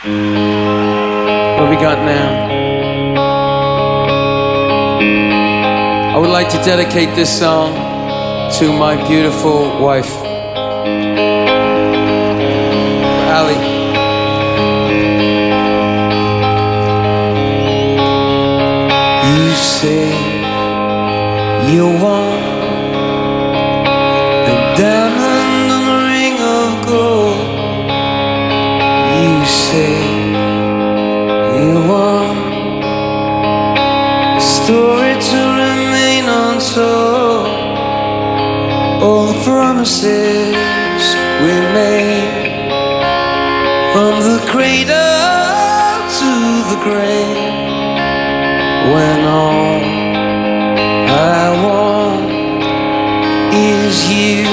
What 0.00 1.70
we 1.70 1.74
got 1.74 1.98
now? 2.04 2.46
I 6.14 6.18
would 6.18 6.30
like 6.30 6.48
to 6.50 6.56
dedicate 6.58 7.16
this 7.16 7.36
song 7.36 7.74
to 8.58 8.72
my 8.72 8.94
beautiful 9.08 9.76
wife, 9.80 10.14
Ali. 13.34 13.58
You 19.26 19.52
say 19.56 20.12
you 21.72 22.00
want. 22.00 22.27
story 34.68 35.14
to 35.14 35.40
remain 35.64 36.24
untold. 36.28 37.48
All 39.02 39.24
the 39.32 39.40
promises 39.42 41.04
we 41.42 41.54
made 41.72 42.60
from 43.94 44.14
the 44.28 44.38
cradle 44.52 45.96
to 46.20 46.32
the 46.70 46.78
grave. 46.84 47.70
When 48.92 49.20
all 49.40 49.80
I 51.16 51.44
want 51.64 52.30
is 53.54 53.96
you. 54.12 54.47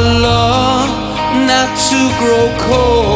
love 0.00 0.90
not 1.46 1.68
to 1.88 2.00
grow 2.18 2.46
cold. 2.58 3.07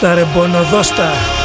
Δώστα 0.00 0.14
ρε 0.14 0.24
πόνο, 0.34 0.62
δώστα. 0.62 1.37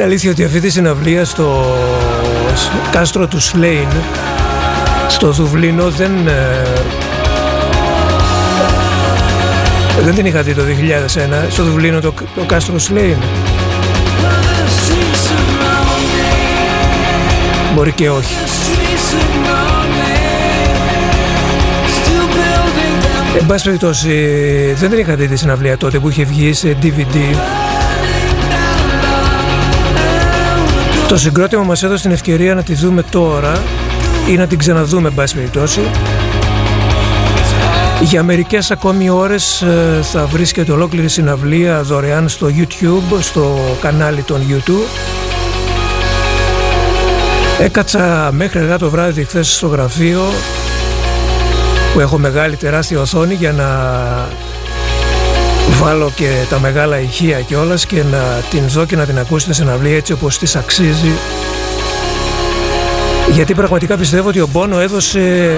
Είναι 0.00 0.08
αλήθεια 0.08 0.30
ότι 0.30 0.44
αυτή 0.44 0.60
τη 0.60 0.70
συναυλία 0.70 1.24
στο 1.24 1.76
κάστρο 2.90 3.26
του 3.26 3.40
Σλέιν 3.40 3.88
στο 5.08 5.30
Δουβλίνο 5.30 5.90
δεν 5.90 6.28
ε, 6.28 6.62
δεν 10.02 10.14
την 10.14 10.26
είχα 10.26 10.42
δει 10.42 10.54
το 10.54 10.62
2001 11.46 11.50
στο 11.50 11.64
Δουβλίνο 11.64 12.00
το, 12.00 12.14
το 12.34 12.44
κάστρο 12.44 12.78
Σλέιν. 12.78 13.16
Μπορεί 17.74 17.92
και 17.92 18.10
όχι. 18.10 18.34
Εν 23.38 23.46
πάση 23.46 23.64
περιπτώσει 23.64 24.08
δεν 24.76 24.90
την 24.90 24.98
είχα 24.98 25.14
δει 25.14 25.28
τη 25.28 25.36
συναυλία 25.36 25.76
τότε 25.76 25.98
που 25.98 26.08
είχε 26.08 26.24
βγει 26.24 26.52
σε 26.52 26.76
DVD 26.82 27.16
Το 31.10 31.18
συγκρότημα 31.18 31.62
μας 31.62 31.82
έδωσε 31.82 32.02
την 32.02 32.10
ευκαιρία 32.10 32.54
να 32.54 32.62
τη 32.62 32.74
δούμε 32.74 33.02
τώρα 33.02 33.62
ή 34.28 34.36
να 34.36 34.46
την 34.46 34.58
ξαναδούμε 34.58 35.08
εν 35.08 35.14
πάση 35.14 35.34
περιπτώσει. 35.34 35.80
Για 38.02 38.22
μερικές 38.22 38.70
ακόμη 38.70 39.10
ώρες 39.10 39.62
ε, 39.62 40.00
θα 40.02 40.26
βρίσκεται 40.26 40.72
ολόκληρη 40.72 41.08
συναυλία 41.08 41.82
δωρεάν 41.82 42.28
στο 42.28 42.46
YouTube, 42.56 43.18
στο 43.20 43.76
κανάλι 43.80 44.22
των 44.22 44.40
YouTube. 44.48 44.88
Έκατσα 47.60 48.30
μέχρι 48.32 48.58
αργά 48.58 48.78
το 48.78 48.90
βράδυ 48.90 49.24
χθες 49.24 49.54
στο 49.54 49.66
γραφείο 49.66 50.22
που 51.92 52.00
έχω 52.00 52.18
μεγάλη 52.18 52.56
τεράστια 52.56 53.00
οθόνη 53.00 53.34
για 53.34 53.52
να 53.52 53.68
βάλω 55.80 56.12
και 56.14 56.44
τα 56.50 56.60
μεγάλα 56.60 57.00
ηχεία 57.00 57.40
και 57.40 57.56
όλας 57.56 57.86
και 57.86 58.02
να 58.02 58.18
την 58.50 58.68
δω 58.68 58.84
και 58.84 58.96
να 58.96 59.06
την 59.06 59.18
ακούσω 59.18 59.38
στην 59.38 59.54
συναυλία 59.54 59.96
έτσι 59.96 60.12
όπως 60.12 60.38
της 60.38 60.56
αξίζει. 60.56 61.12
Γιατί 63.32 63.54
πραγματικά 63.54 63.96
πιστεύω 63.96 64.28
ότι 64.28 64.40
ο 64.40 64.48
Μπόνο 64.52 64.80
έδωσε 64.80 65.54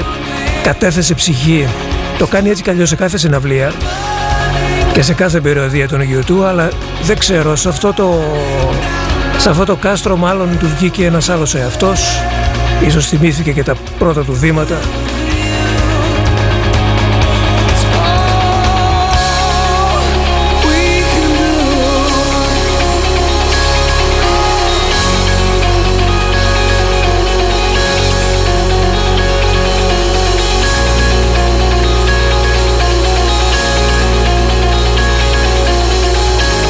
κατέθεση 0.62 1.14
ψυχή. 1.14 1.68
Το 2.18 2.26
κάνει 2.26 2.50
έτσι 2.50 2.62
κι 2.62 2.84
σε 2.84 2.96
κάθε 2.96 3.18
συναυλία 3.18 3.72
και 4.92 5.02
σε 5.02 5.14
κάθε 5.14 5.40
περιοδία 5.40 5.88
των 5.88 6.00
YouTube 6.00 6.44
αλλά 6.46 6.68
δεν 7.02 7.18
ξέρω 7.18 7.56
σε 7.56 7.68
αυτό 7.68 7.92
το, 7.92 8.20
σε 9.38 9.50
αυτό 9.50 9.64
το 9.64 9.76
κάστρο 9.76 10.16
μάλλον 10.16 10.58
του 10.58 10.68
βγήκε 10.76 11.04
ένας 11.04 11.28
άλλος 11.28 11.54
εαυτός. 11.54 12.20
Ίσως 12.86 13.06
θυμήθηκε 13.06 13.52
και 13.52 13.62
τα 13.62 13.74
πρώτα 13.98 14.24
του 14.24 14.32
βήματα 14.32 14.78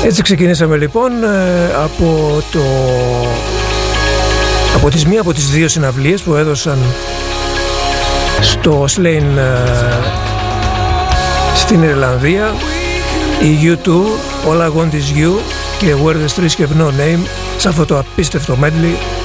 Έτσι 0.05 0.23
ξεκινήσαμε 0.23 0.77
λοιπόν 0.77 1.25
ε, 1.25 1.65
από, 1.83 2.43
το, 2.53 2.61
από 4.77 4.91
τις 4.91 5.07
μία 5.07 5.21
από 5.21 5.33
τις 5.33 5.51
δύο 5.51 5.69
συναυλίες 5.69 6.23
που 6.23 6.35
έδωσαν 6.35 6.79
στο 8.41 8.85
Slane 8.97 9.37
ε, 9.37 9.53
στην 11.55 11.83
Ιρλανδία. 11.83 12.55
Η 13.43 13.79
U2, 13.85 13.89
All 14.51 14.61
I 14.61 14.67
Want 14.67 14.93
Is 14.93 15.19
You 15.19 15.31
και 15.79 15.95
Where 16.05 16.15
the 16.15 16.35
Streets 16.35 16.61
Have 16.61 16.81
No 16.81 16.87
Name 16.87 17.27
σε 17.57 17.69
αυτό 17.69 17.85
το 17.85 17.99
απίστευτο 17.99 18.59
medley 18.63 19.22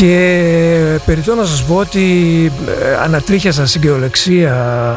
Και 0.00 1.00
περιττώ 1.06 1.34
να 1.34 1.44
σας 1.44 1.64
πω 1.64 1.76
ότι 1.76 2.02
ε, 2.82 2.94
ανατρίχιασα 2.94 3.66
στην 3.66 3.82
γεωλεξία 3.82 4.96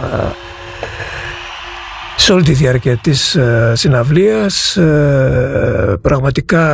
σε 2.15 2.33
όλη 2.33 2.43
τη 2.43 2.53
διάρκεια 2.53 2.97
της 2.97 3.35
ε, 3.35 3.73
συναυλίας 3.75 4.77
πραγματικά 6.01 6.65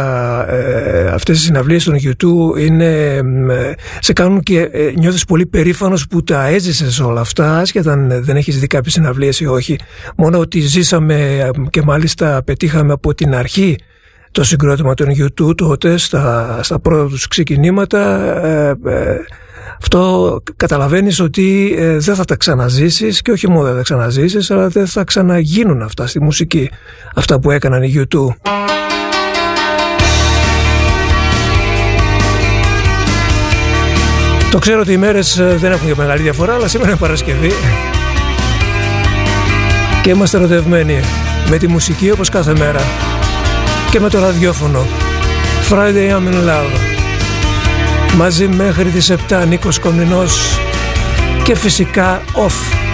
ε, 0.50 1.10
αυτές 1.14 1.40
οι 1.40 1.44
συναυλίες 1.44 1.84
των 1.84 1.96
YouTube 1.96 2.60
είναι, 2.60 3.22
σε 4.00 4.14
κάνουν 4.14 4.42
και 4.42 4.70
νιώθεις 4.98 5.26
πολύ 5.26 5.46
περήφανος 5.46 6.08
που 6.08 6.24
τα 6.24 6.48
έζησες 6.48 7.00
όλα 7.00 7.22
αυτά 7.22 7.58
άσχετα 7.58 7.92
αν 7.92 8.24
δεν 8.24 8.36
έχεις 8.36 8.60
δει 8.60 8.68
κάποιες 8.68 8.94
συναυλίες 8.94 9.40
ή 9.40 9.46
όχι. 9.46 9.80
Μόνο 10.18 10.40
ότι 10.40 10.60
ζήσαμε 10.60 11.50
και 11.70 11.82
μάλιστα 11.82 12.42
πετύχαμε 12.46 12.94
από 12.94 13.14
την 13.14 13.36
αρχή 13.36 13.78
το 14.32 14.44
συγκρότημα 14.44 14.94
των 14.94 15.08
YouTube 15.10 15.58
τότε 15.58 15.98
στα, 15.98 16.60
στα 16.64 16.80
πρώτα 16.80 17.08
τους 17.08 17.28
ξεκινήματα 17.28 18.22
ε, 18.46 18.76
ε, 18.86 19.18
αυτό 19.82 20.42
καταλαβαίνεις 20.56 21.20
ότι 21.20 21.76
ε, 21.78 21.98
δεν 21.98 22.16
θα 22.16 22.26
τα 22.26 22.36
ξαναζήσεις 22.36 23.22
και 23.22 23.32
όχι 23.32 23.50
μόνο 23.50 23.62
δεν 23.62 23.72
θα 23.72 23.78
τα 23.78 23.84
ξαναζήσεις 23.84 24.52
αλλά 24.52 24.68
δεν 24.68 24.88
θα 24.88 25.04
ξαναγίνουν 25.04 25.82
αυτά 25.82 26.08
στη 26.08 26.22
μουσική 26.22 26.70
αυτά 27.16 27.40
που 27.40 27.52
έκαναν 27.52 27.84
οι 27.84 27.94
YouTube. 27.96 28.36
Το 34.52 34.60
ξέρω 34.60 34.80
ότι 34.80 34.92
οι 34.92 34.98
μέρες 34.98 35.36
δεν 35.36 35.72
έχουν 35.72 35.88
και 35.88 35.96
μεγάλη 35.98 36.22
διαφορά 36.22 36.54
αλλά 36.54 36.68
σήμερα 36.68 36.90
είναι 36.90 37.00
Παρασκευή. 37.00 37.52
Και 40.04 40.10
είμαστε 40.10 40.38
ερωτευμένοι 40.38 41.00
με 41.50 41.58
τη 41.58 41.68
μουσική 41.68 42.12
όπως 42.12 42.30
κάθε 42.30 42.56
μέρα 42.58 42.82
και 43.92 44.00
με 44.00 44.10
το 44.10 44.20
ραδιόφωνο. 44.20 44.86
Friday 45.70 46.10
I'm 46.12 46.28
in 46.28 46.48
love. 46.48 46.80
Μαζί 48.16 48.48
μέχρι 48.48 48.90
τις 48.90 49.12
7 49.30 49.46
Νίκος 49.48 49.80
Κομνηνός 49.80 50.60
και 51.44 51.56
φυσικά 51.56 52.22
off 52.34 52.89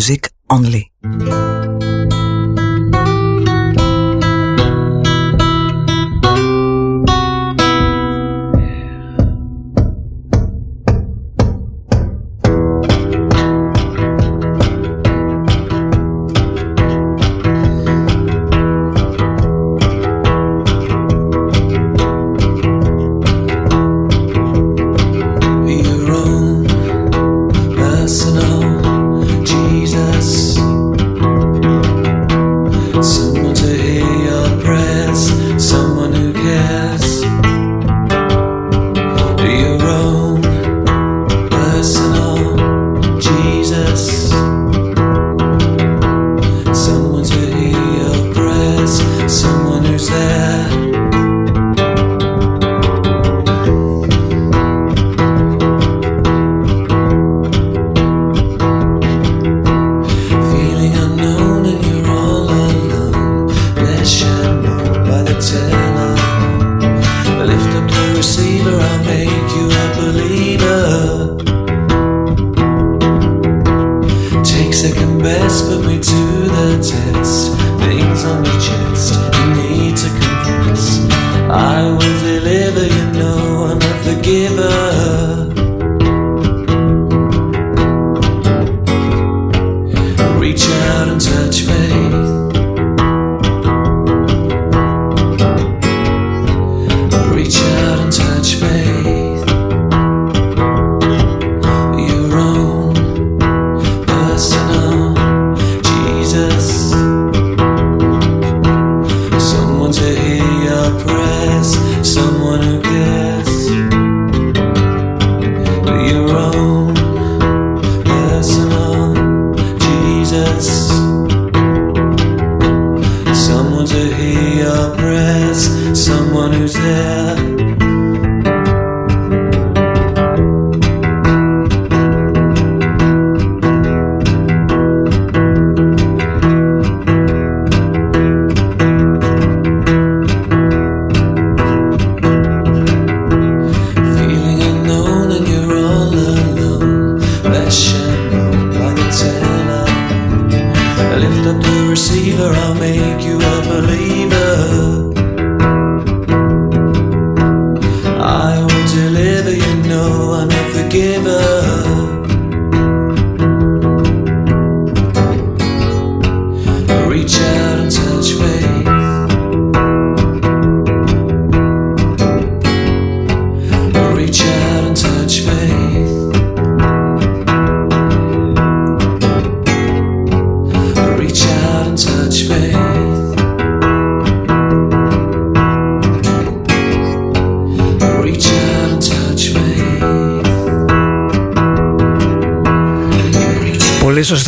music 0.00 0.32
only. 0.48 0.90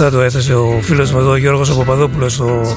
Σωστά 0.02 0.16
το 0.16 0.24
έθεσε 0.24 0.54
ο 0.54 0.78
φίλος 0.82 1.12
μου 1.12 1.18
εδώ, 1.18 1.30
ο 1.30 1.36
Γιώργος 1.36 1.76
Παπαδόπουλος 1.76 2.32
στο, 2.32 2.76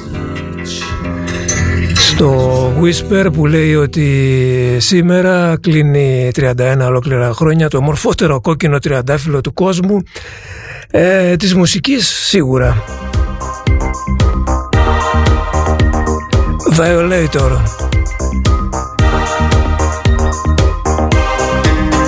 στο 1.94 2.72
Whisper 2.80 3.26
που 3.32 3.46
λέει 3.46 3.74
ότι 3.74 4.76
σήμερα 4.78 5.56
κλείνει 5.60 6.30
31 6.36 6.52
ολόκληρα 6.86 7.32
χρόνια 7.32 7.68
το 7.68 7.80
μορφότερο 7.80 8.40
κόκκινο 8.40 8.78
τριαντάφυλλο 8.78 9.40
του 9.40 9.52
κόσμου 9.52 10.02
ε, 10.90 11.36
της 11.36 11.54
μουσικής 11.54 12.08
σίγουρα. 12.08 12.84
Violator 16.76 17.60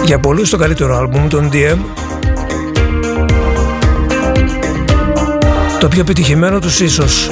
Για 0.04 0.18
πολλούς 0.18 0.50
το 0.50 0.56
καλύτερο 0.56 0.96
άλμπουμ, 0.96 1.28
τον 1.28 1.50
DM 1.52 2.07
Το 5.88 5.94
πιο 5.94 6.02
επιτυχημένο 6.02 6.58
τους 6.58 6.80
ίσως. 6.80 7.30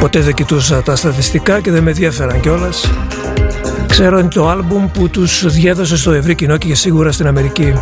Ποτέ 0.00 0.20
δεν 0.20 0.34
κοιτούσα 0.34 0.82
τα 0.82 0.96
στατιστικά 0.96 1.60
και 1.60 1.70
δεν 1.70 1.82
με 1.82 1.90
ενδιαφέραν 1.90 2.40
κιόλας. 2.40 2.90
Ξέρω 3.86 4.18
είναι 4.18 4.28
το 4.28 4.48
άλμπουμ 4.48 4.90
που 4.90 5.08
τους 5.08 5.52
διέδωσε 5.52 5.96
στο 5.96 6.12
ευρύ 6.12 6.34
κοινό 6.34 6.56
και 6.56 6.74
σίγουρα 6.74 7.12
στην 7.12 7.26
Αμερική. 7.26 7.72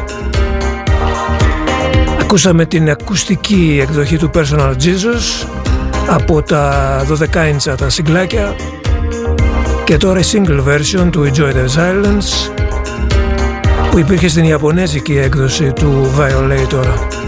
Ακούσαμε 2.20 2.66
την 2.66 2.90
ακουστική 2.90 3.78
εκδοχή 3.82 4.16
του 4.16 4.30
Personal 4.34 4.74
Jesus 4.82 5.46
από 6.08 6.42
τα 6.42 7.04
12 7.08 7.48
ίντσα 7.48 7.74
τα 7.74 7.88
συγκλάκια 7.88 8.54
και 9.84 9.96
τώρα 9.96 10.18
η 10.18 10.24
single 10.32 10.60
version 10.64 11.08
του 11.10 11.30
Enjoy 11.30 11.52
the 11.52 11.78
Silence 11.78 12.50
που 13.90 13.98
υπήρχε 13.98 14.28
στην 14.28 14.44
Ιαπωνέζικη 14.44 15.16
έκδοση 15.18 15.72
του 15.72 16.10
Violator. 16.18 17.25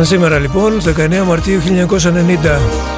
Σαν 0.00 0.08
σήμερα 0.08 0.38
λοιπόν, 0.38 0.80
19 0.80 1.24
Μαρτίου 1.26 1.60
1990. 1.60 2.89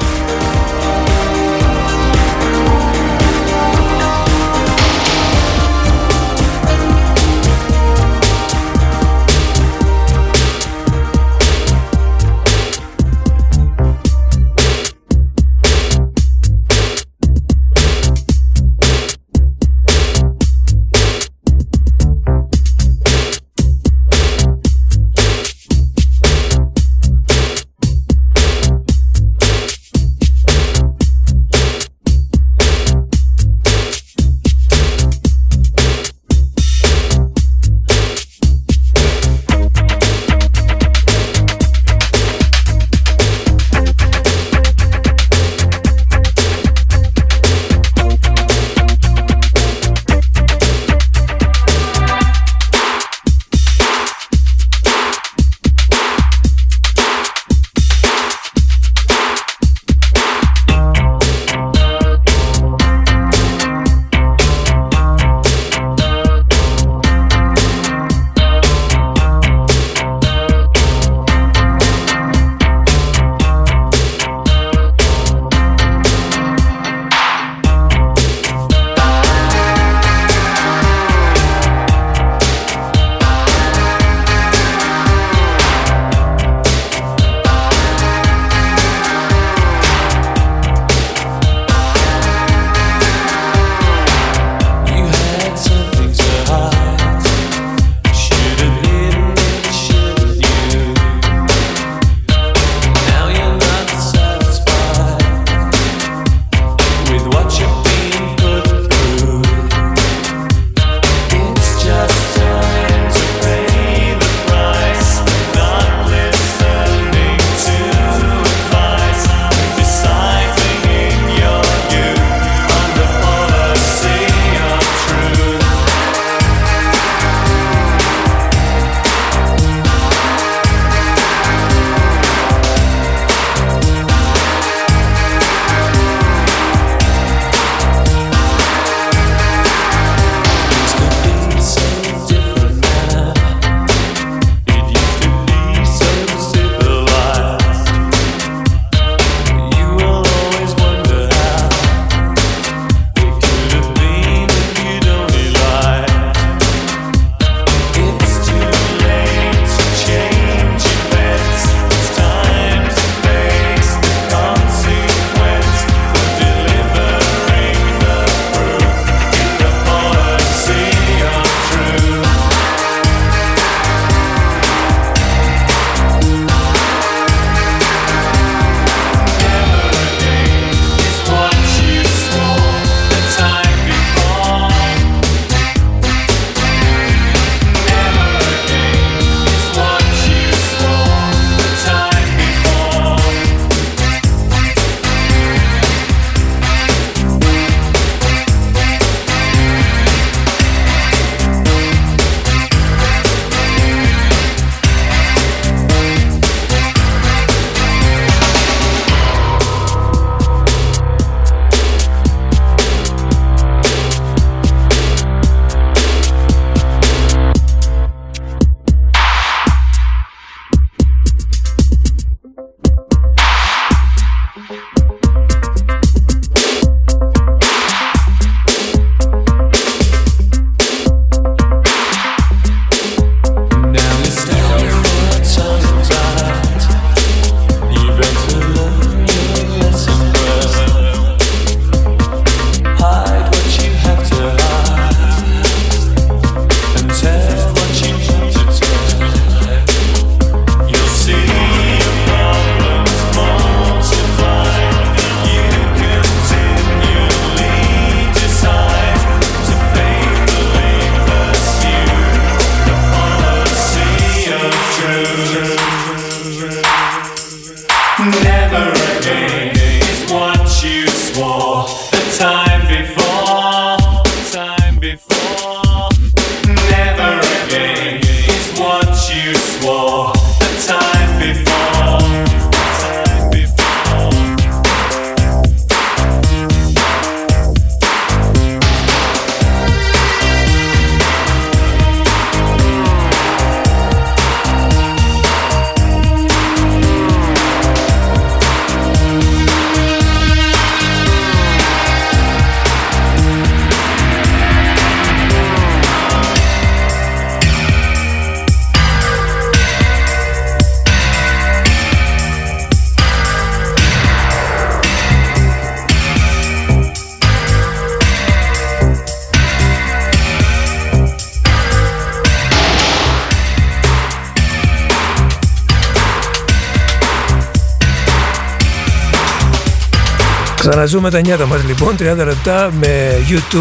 Ξαναζούμε 331.05 331.29
τα 331.29 331.41
νιάτα 331.41 331.65
μας 331.65 331.83
λοιπόν 331.83 332.15
30 332.19 332.45
λεπτά 332.45 332.91
με 332.99 333.31
U2, 333.49 333.77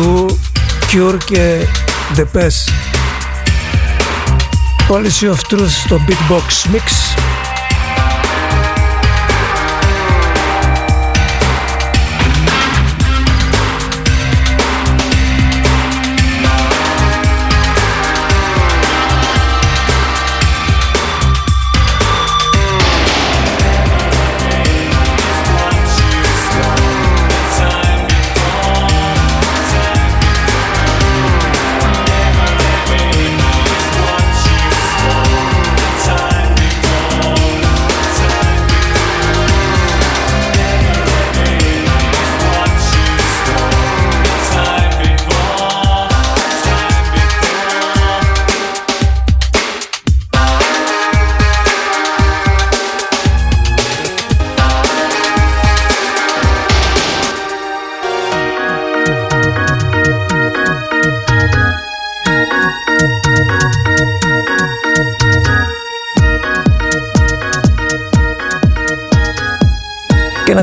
Cure 0.92 1.16
και 1.24 1.66
The 2.16 2.20
Pest 2.20 2.70
Policy 4.88 5.30
of 5.30 5.54
Truth 5.54 5.68
στο 5.84 6.00
Beatbox 6.08 6.74
Mix 6.74 7.12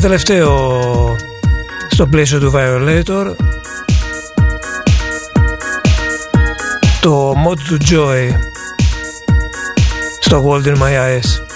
τελευταίο 0.09 1.15
στο 1.89 2.07
πλαίσιο 2.07 2.39
του 2.39 2.51
Violator. 2.55 3.35
Το 7.01 7.31
mod 7.31 7.57
του 7.67 7.77
Joy 7.89 8.29
στο 10.19 10.45
World 10.45 10.67
in 10.67 10.75
My 10.75 10.81
Eyes 10.81 11.48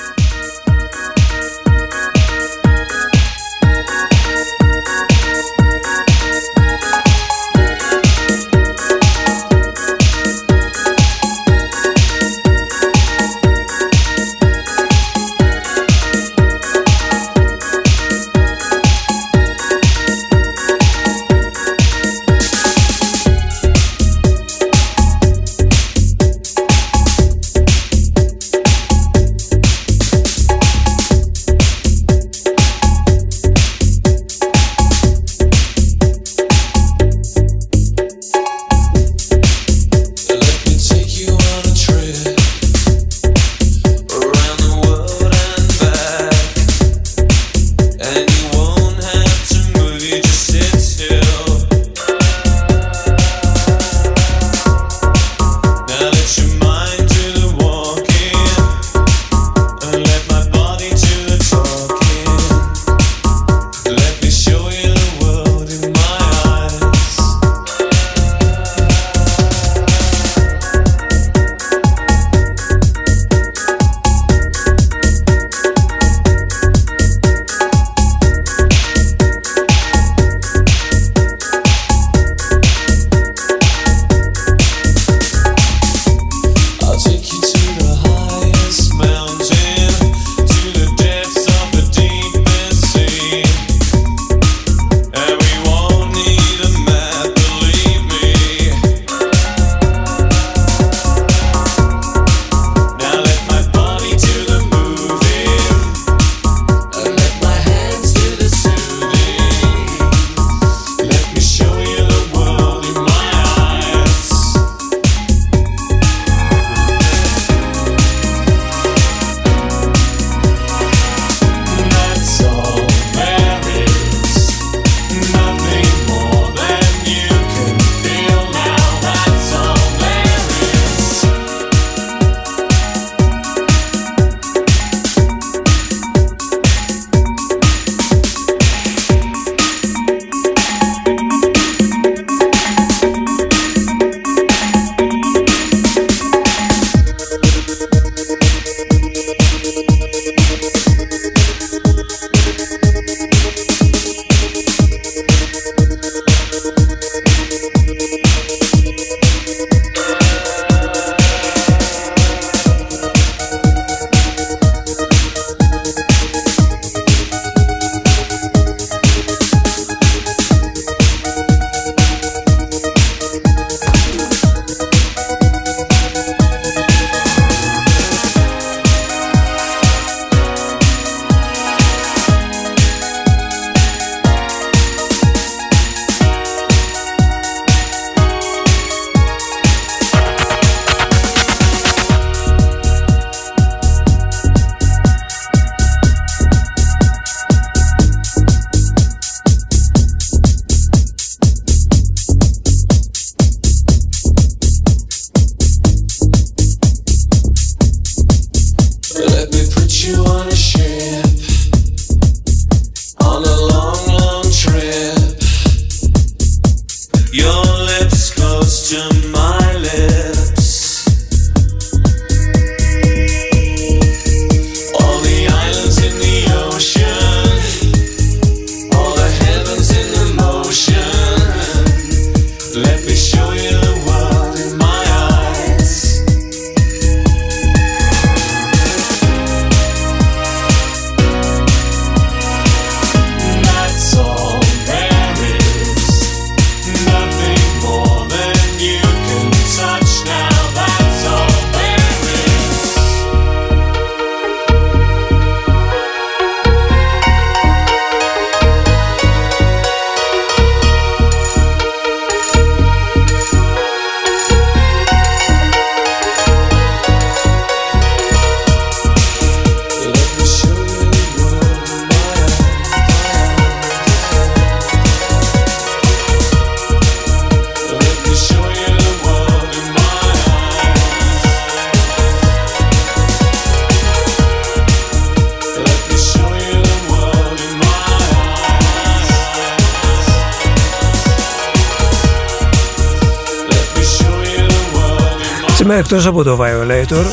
εκτός 296.16 296.28
από 296.28 296.44
το 296.44 296.60
Violator 296.62 297.26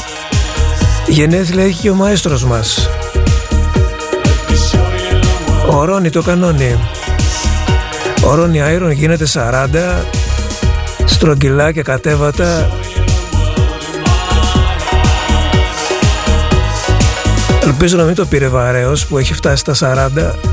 γενέθλια 1.06 1.64
έχει 1.64 1.80
και 1.80 1.90
ο 1.90 1.94
μαέστρος 1.94 2.44
μας. 2.44 2.88
Ο 5.70 5.84
Ρόνι 5.84 6.10
το 6.10 6.22
κανόνι. 6.22 6.78
Ο 8.24 8.34
Ρόνι 8.34 8.62
Άιρον 8.62 8.90
γίνεται 8.90 9.26
40 9.32 10.04
στρογγυλά 11.04 11.72
και 11.72 11.82
κατέβατα. 11.82 12.70
Ελπίζω 17.64 17.96
να 17.96 18.04
μην 18.04 18.14
το 18.14 18.26
πήρε 18.26 18.48
βαρέως 18.48 19.06
που 19.06 19.18
έχει 19.18 19.34
φτάσει 19.34 19.64
στα 19.70 20.08
40 20.14 20.49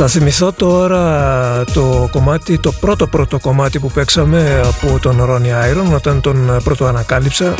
Θα 0.00 0.06
θυμηθώ 0.06 0.52
τώρα 0.52 1.64
το 1.64 2.08
κομμάτι, 2.10 2.58
το 2.58 2.72
πρώτο 2.72 3.06
πρώτο 3.06 3.38
κομμάτι 3.38 3.78
που 3.78 3.90
παίξαμε 3.90 4.60
από 4.64 4.98
τον 4.98 5.16
Ronnie 5.20 5.72
Iron 5.72 5.94
όταν 5.94 6.20
τον 6.20 6.60
πρώτο 6.64 6.84
ανακάλυψα. 6.84 7.54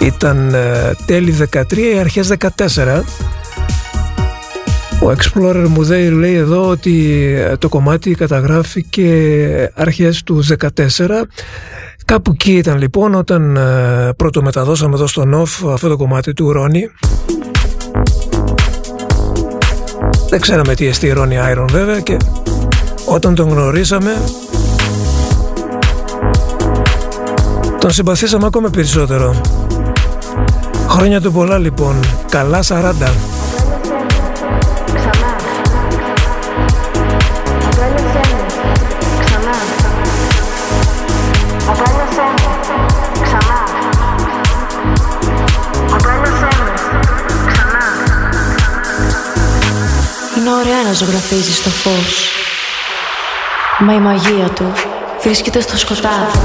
Ήταν 0.00 0.54
ε, 0.54 0.92
τέλη 1.06 1.36
13 1.52 1.76
ή 1.76 1.98
αρχές 1.98 2.32
14 2.38 3.02
ο 5.02 5.10
Explorer 5.10 5.66
μου 5.68 5.82
λέει 6.18 6.34
εδώ 6.34 6.68
ότι 6.68 7.24
ε, 7.38 7.56
το 7.56 7.68
κομμάτι 7.68 8.14
καταγράφηκε 8.14 9.10
αρχές 9.74 10.22
του 10.22 10.44
14 10.46 11.06
Κάπου 12.04 12.30
εκεί 12.34 12.52
ήταν 12.52 12.78
λοιπόν 12.78 13.14
όταν 13.14 13.56
ε, 13.56 14.12
πρώτο 14.16 14.42
μεταδώσαμε 14.42 14.94
εδώ 14.94 15.06
στο 15.06 15.22
NOF 15.34 15.72
αυτό 15.72 15.88
το 15.88 15.96
κομμάτι 15.96 16.32
του 16.32 16.52
Ronnie 16.56 17.08
Δεν 20.28 20.40
ξέραμε 20.40 20.74
τι 20.74 20.86
εστί 20.86 21.08
Ρόνι 21.08 21.38
Άιρον 21.38 21.68
βέβαια 21.70 22.00
και 22.00 22.16
όταν 23.04 23.34
τον 23.34 23.48
γνωρίσαμε 23.48 24.16
τον 27.78 27.90
συμπαθήσαμε 27.90 28.46
ακόμα 28.46 28.70
περισσότερο. 28.70 29.40
Χρόνια 30.88 31.20
του 31.20 31.32
πολλά 31.32 31.58
λοιπόν. 31.58 31.94
Καλά 32.30 32.60
40. 32.62 33.37
Ζωγραφίζει 50.92 51.52
στο 51.52 51.70
φως. 51.70 52.30
Μα 53.78 53.94
η 53.94 53.98
μαγεία 53.98 54.48
του 54.48 54.72
βρίσκεται 55.22 55.60
στο 55.60 55.76
σκοτάδι 55.76 56.38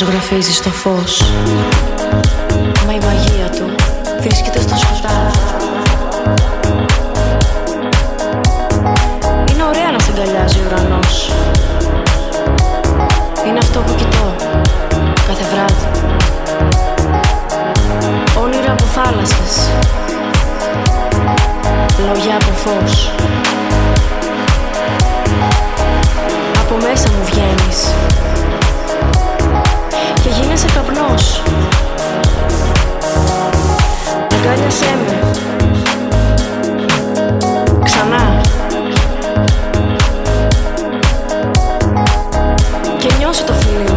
ζωγραφίζει 0.00 0.52
στο 0.52 0.70
φως. 0.70 1.22
Μα 2.86 2.92
η 2.92 2.98
μαγεία 3.04 3.50
του 3.50 3.74
βρίσκεται 4.20 4.60
στο 4.60 4.76
σκοτάδι 4.76 5.38
Είναι 9.52 9.62
ωραία 9.62 9.90
να 9.90 9.98
σε 9.98 10.10
αγκαλιάζει 10.12 10.58
ο 10.58 10.62
ουρανός. 10.66 11.30
Είναι 13.46 13.58
αυτό 13.58 13.80
που 13.80 13.94
κοιτώ 13.94 14.34
κάθε 15.26 15.44
βράδυ. 15.52 15.86
Όνειρα 18.42 18.72
από 18.72 18.84
θάλασσες. 18.84 19.70
Λόγια 22.06 22.34
από 22.34 22.52
φως. 22.52 23.12
Από 26.60 26.76
μέσα 26.86 27.08
μου 27.10 27.24
βγαίνεις 27.24 27.94
γίνεσαι 30.60 30.78
καπνός 30.78 31.42
Αγκάλιασέ 34.32 34.96
με. 35.06 35.18
Ξανά. 37.84 38.40
Και 42.98 43.08
νιώσε 43.18 43.44
το 43.44 43.52
φίλι 43.52 43.89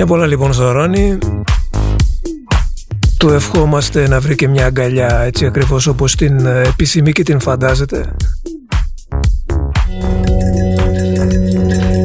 Χρόνια 0.00 0.18
πολλά 0.18 0.30
λοιπόν 0.30 0.52
στο 0.52 0.72
Ρόνι. 0.72 1.18
Του 3.18 3.28
ευχόμαστε 3.28 4.08
να 4.08 4.20
βρει 4.20 4.34
και 4.34 4.48
μια 4.48 4.66
αγκαλιά 4.66 5.20
έτσι 5.20 5.46
ακριβώς 5.46 5.86
όπως 5.86 6.14
την 6.14 6.46
ε, 6.46 6.60
επισημεί 6.60 7.12
και 7.12 7.22
την 7.22 7.40
φαντάζεται. 7.40 8.16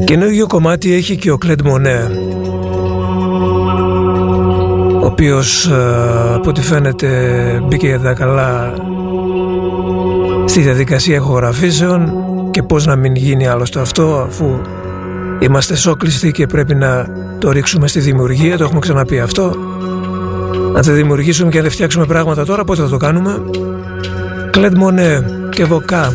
Καινούργιο 0.05 0.47
κομμάτι 0.47 0.93
έχει 0.93 1.17
και 1.17 1.31
ο 1.31 1.37
Κλέντ 1.37 1.61
Μονέ 1.61 2.11
ο 5.01 5.05
οποίος 5.05 5.65
ε, 5.65 6.33
από 6.33 6.49
ό,τι 6.49 6.61
φαίνεται 6.61 7.09
μπήκε 7.67 7.87
για 7.87 7.99
τα 7.99 8.13
καλά 8.13 8.73
στη 10.45 10.61
διαδικασία 10.61 11.15
ηχογραφήσεων 11.15 12.13
και 12.51 12.63
πώς 12.63 12.85
να 12.85 12.95
μην 12.95 13.15
γίνει 13.15 13.47
άλλωστε 13.47 13.79
αυτό 13.79 14.25
αφού 14.27 14.61
είμαστε 15.39 15.75
σόκλειστοι 15.75 16.31
και 16.31 16.45
πρέπει 16.45 16.75
να 16.75 17.14
το 17.45 17.51
ρίξουμε 17.51 17.87
στη 17.87 17.99
δημιουργία, 17.99 18.57
το 18.57 18.63
έχουμε 18.63 18.79
ξαναπεί 18.79 19.19
αυτό. 19.19 19.55
Αν 20.75 20.81
δεν 20.81 20.95
δημιουργήσουμε 20.95 21.51
και 21.51 21.57
αν 21.57 21.63
δεν 21.63 21.71
φτιάξουμε 21.71 22.05
πράγματα 22.05 22.45
τώρα, 22.45 22.63
πότε 22.63 22.81
θα 22.81 22.89
το 22.89 22.97
κάνουμε; 22.97 23.41
Κλέντ 24.51 24.77
Μονέ 24.77 25.25
και 25.49 25.65
Βοκά 25.65 26.11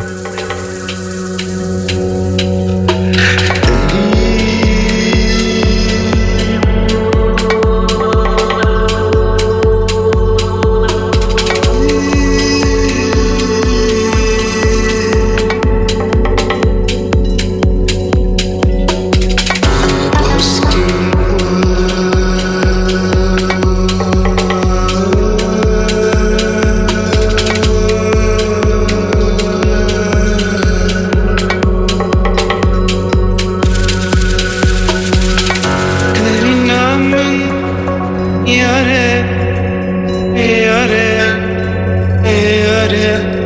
Yeah, 38.83 39.27
yeah, 42.25 42.93
yeah. 42.93 43.40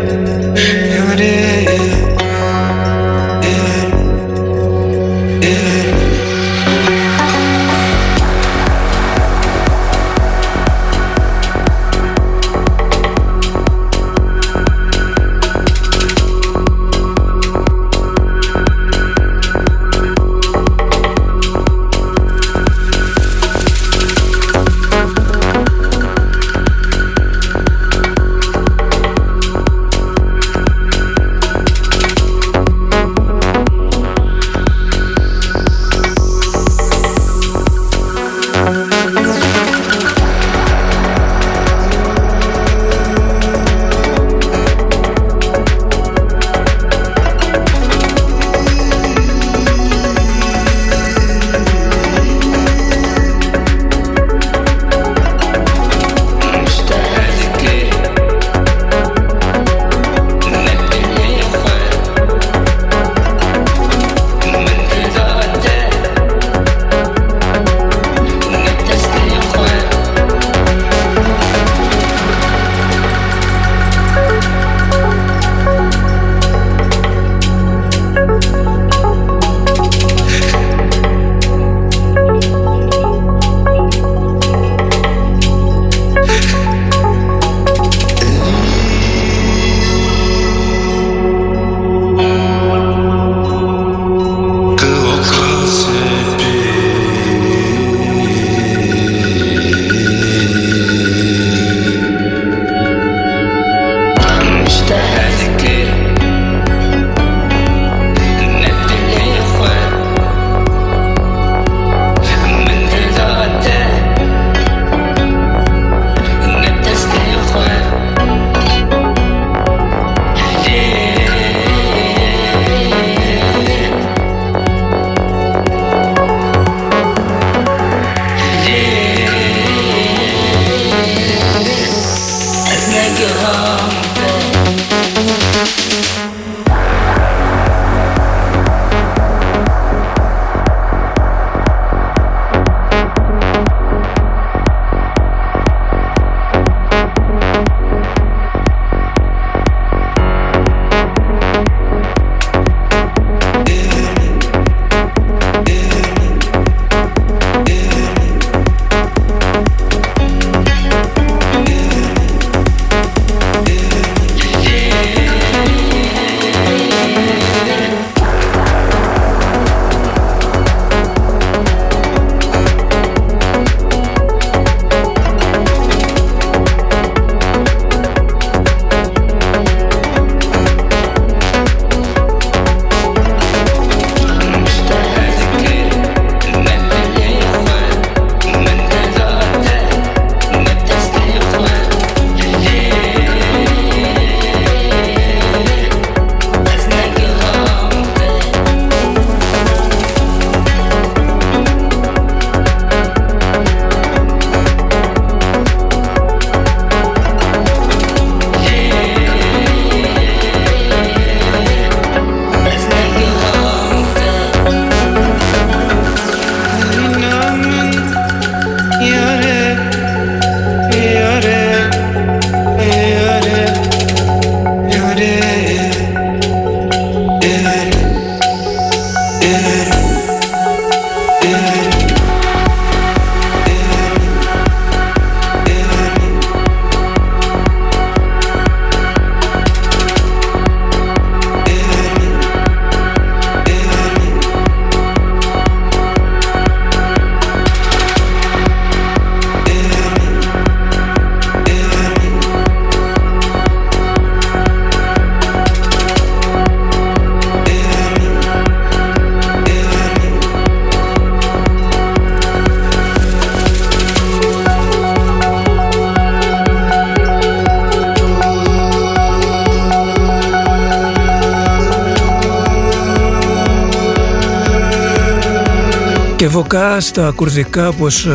Βοκά 276.55 277.01
στα 277.01 277.33
κουρδικά, 277.35 277.89
όπως 277.89 278.27
ε, 278.27 278.31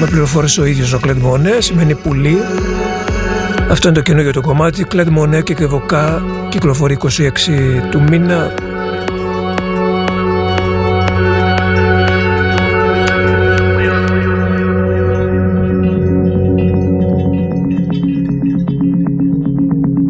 με 0.00 0.06
πληροφόρησε 0.06 0.60
ο 0.60 0.64
ίδιος 0.64 0.92
ο 0.92 0.98
Κλέντ 0.98 1.20
Μονέ, 1.20 1.56
σημαίνει 1.58 1.94
πουλί. 1.94 2.38
Αυτό 3.70 3.88
είναι 3.88 3.96
το 3.96 4.02
καινούργιο 4.02 4.32
το 4.32 4.40
κομμάτι. 4.40 4.84
Κλέντ 4.84 5.08
Μονέ 5.08 5.40
και 5.42 5.54
Κεβοκά 5.54 6.22
κυκλοφορεί 6.48 6.98
26 7.02 7.08
του 7.90 8.02
μήνα. 8.02 8.54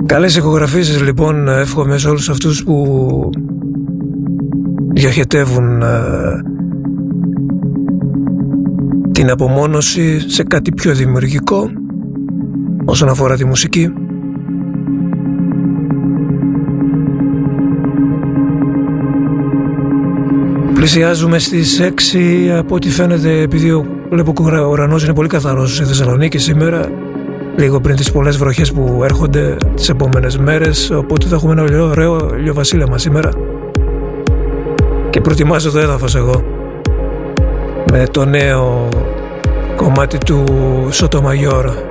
Καλές 0.07 0.37
ηχογραφήσεις 0.37 1.03
λοιπόν 1.03 1.49
εύχομαι 1.49 1.99
σε 1.99 2.09
όλους 2.09 2.28
αυτούς 2.28 2.64
που 2.64 3.30
διοχετεύουν 4.95 5.82
ε, 5.82 6.45
την 9.16 9.30
απομόνωση 9.30 10.30
σε 10.30 10.42
κάτι 10.42 10.72
πιο 10.72 10.94
δημιουργικό 10.94 11.70
όσον 12.84 13.08
αφορά 13.08 13.36
τη 13.36 13.44
μουσική. 13.44 13.92
Πλησιάζουμε 20.74 21.38
στις 21.38 21.80
6 21.80 22.48
από 22.58 22.74
ό,τι 22.74 22.90
φαίνεται 22.90 23.40
επειδή 23.40 23.70
ο 23.70 23.86
βλέπω 24.10 24.32
ο 24.62 24.68
ουρανός 24.70 25.04
είναι 25.04 25.14
πολύ 25.14 25.28
καθαρός 25.28 25.74
στη 25.74 25.84
Θεσσαλονίκη 25.84 26.38
σήμερα 26.38 26.90
λίγο 27.56 27.80
πριν 27.80 27.96
τις 27.96 28.12
πολλές 28.12 28.36
βροχές 28.36 28.72
που 28.72 29.00
έρχονται 29.04 29.56
τις 29.74 29.88
επόμενες 29.88 30.38
μέρες 30.38 30.90
οπότε 30.90 31.26
θα 31.26 31.34
έχουμε 31.34 31.52
ένα 31.52 31.62
ωραίο, 31.62 31.88
ωραίο 31.88 32.34
ηλιοβασίλεμα 32.38 32.98
σήμερα 32.98 33.30
και 35.10 35.20
προετοιμάζω 35.20 35.70
το 35.70 35.78
έδαφος 35.78 36.14
εγώ 36.14 36.55
με 37.91 38.07
το 38.07 38.24
νέο 38.24 38.89
κομμάτι 39.76 40.18
του 40.18 40.45
Σοτομαγιόρ 40.91 41.86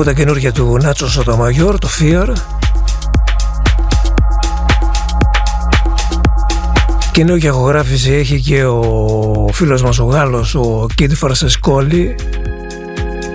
από 0.00 0.06
τα 0.06 0.14
καινούργια 0.14 0.52
του 0.52 0.78
Νάτσος 0.82 1.12
Σοτομαγιόρ, 1.12 1.78
το 1.78 1.88
Fear. 2.00 2.32
Καινούργια 7.12 7.48
ηχογράφηση 7.48 8.12
έχει 8.12 8.40
και 8.40 8.64
ο 8.64 9.48
φίλος 9.52 9.82
μας 9.82 9.98
ο 9.98 10.04
Γάλλος, 10.04 10.54
ο 10.54 10.86
Κίντ 10.94 11.12
Φαρσεσκόλη 11.12 12.14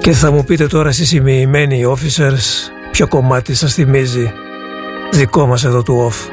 και 0.01 0.11
θα 0.11 0.32
μου 0.32 0.43
πείτε 0.43 0.68
τώρα 0.68 0.89
εσείς 0.89 1.11
οι 1.11 1.22
officers 1.95 2.72
ποιο 2.91 3.07
κομμάτι 3.07 3.55
σας 3.55 3.74
θυμίζει 3.74 4.32
δικό 5.11 5.45
μας 5.45 5.64
εδώ 5.64 5.84
του 5.84 6.11
off. 6.11 6.32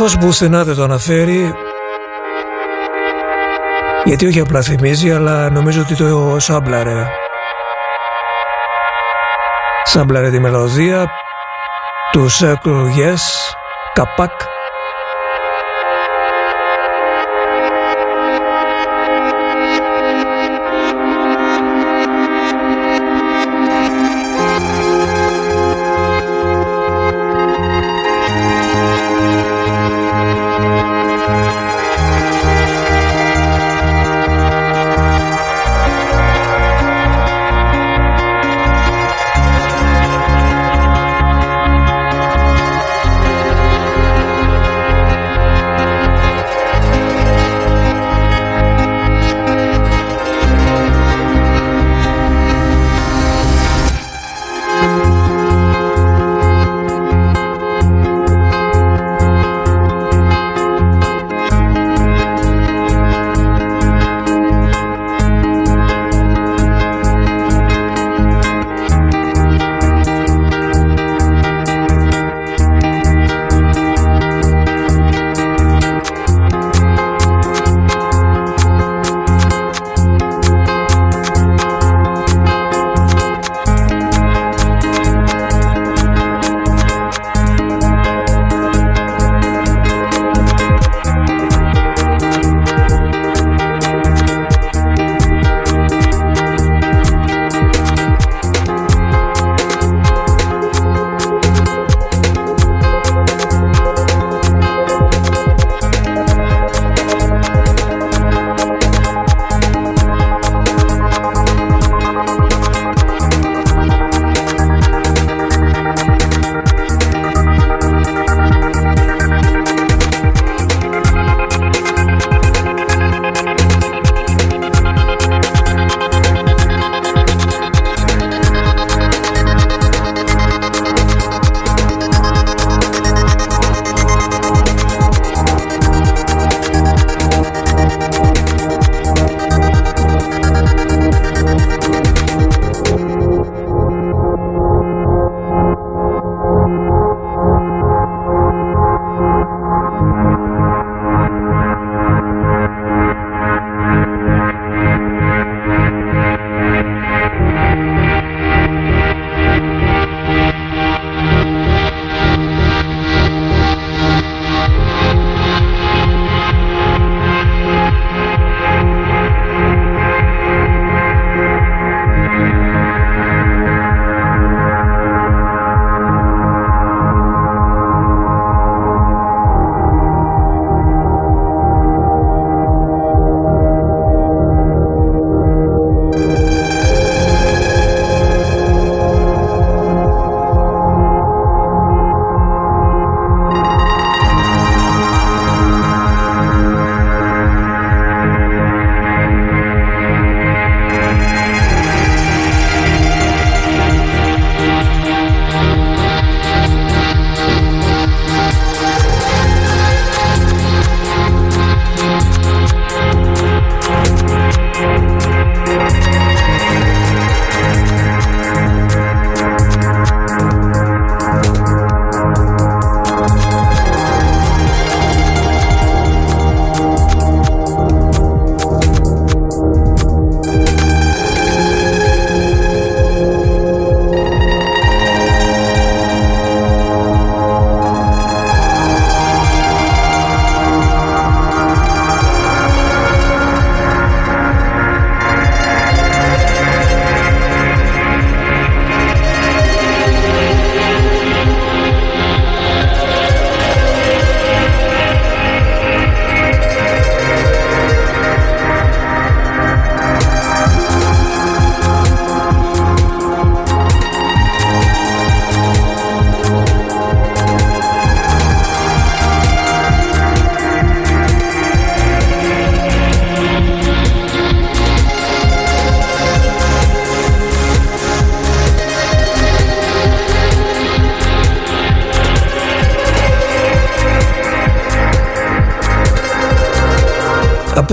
Δυστυχώς 0.00 0.26
πουθενά 0.26 0.64
δεν 0.64 0.74
το 0.74 0.82
αναφέρει 0.82 1.54
γιατί 4.04 4.26
όχι 4.26 4.40
απλά 4.40 4.62
θυμίζει 4.62 5.10
αλλά 5.12 5.50
νομίζω 5.50 5.80
ότι 5.80 5.96
το 5.96 6.36
σάμπλαρε. 6.38 7.06
Σάμπλαρε 9.82 10.30
τη 10.30 10.40
μελωδία 10.40 11.10
του 12.12 12.30
Circle 12.30 12.84
Yes 12.98 13.52
Καπάκ 13.92 14.40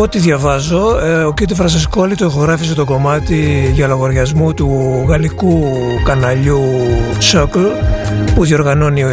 ό,τι 0.05 0.19
διαβάζω, 0.19 0.99
ε, 1.03 1.23
ο 1.23 1.33
Κίτι 1.33 1.53
Φρασεσκόλη 1.53 2.15
το 2.15 2.25
ηχογράφησε 2.25 2.73
το 2.73 2.85
κομμάτι 2.85 3.69
για 3.73 3.87
λογαριασμό 3.87 4.53
του 4.53 4.69
γαλλικού 5.07 5.63
καναλιού 6.05 6.61
Circle 7.31 7.67
που 8.35 8.45
διοργανώνει 8.45 9.01
ε, 9.01 9.07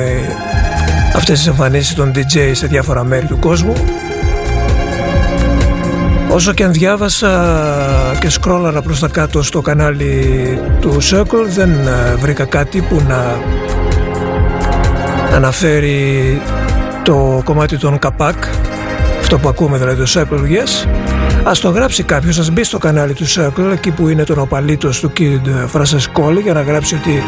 αυτές 1.17 1.39
τις 1.39 1.47
εμφανίσεις 1.47 1.95
των 1.95 2.13
DJ 2.15 2.51
σε 2.53 2.67
διάφορα 2.67 3.05
μέρη 3.05 3.27
του 3.27 3.39
κόσμου. 3.39 3.73
Όσο 6.29 6.53
και 6.53 6.65
αν 6.65 6.73
διάβασα 6.73 7.31
και 8.21 8.31
σκρόλαρα 8.31 8.83
προς 8.83 9.01
τα 9.01 9.09
κάτω 9.09 9.43
στο 9.43 9.61
κανάλι 9.61 10.59
του 10.81 10.99
Circle 11.11 11.47
δεν 11.49 11.71
ε, 11.71 12.15
βρήκα 12.19 12.45
κάτι 12.45 12.81
που 12.81 13.03
να 13.09 13.39
αναφέρει 15.35 16.41
το 17.03 17.41
κομμάτι 17.45 17.79
των 17.79 17.99
Καπάκ 17.99 18.45
αυτό 19.35 19.45
που 19.45 19.51
ακούμε 19.51 19.79
δηλαδή 19.79 20.03
το 20.05 20.13
Circle 20.15 20.43
Yes 20.43 20.89
ας 21.45 21.61
το 21.61 21.69
γράψει 21.69 22.03
κάποιος, 22.03 22.39
ας 22.39 22.51
μπει 22.51 22.65
στο 22.65 22.79
κανάλι 22.79 23.13
του 23.13 23.27
Circle 23.27 23.71
εκεί 23.73 23.91
που 23.91 24.09
είναι 24.09 24.25
τον 24.25 24.39
οπαλίτος 24.39 25.01
του 25.01 25.13
Kid 25.19 25.41
Francescoli 25.73 26.43
για 26.43 26.53
να 26.53 26.63
γράψει 26.63 26.95
ότι 26.95 27.23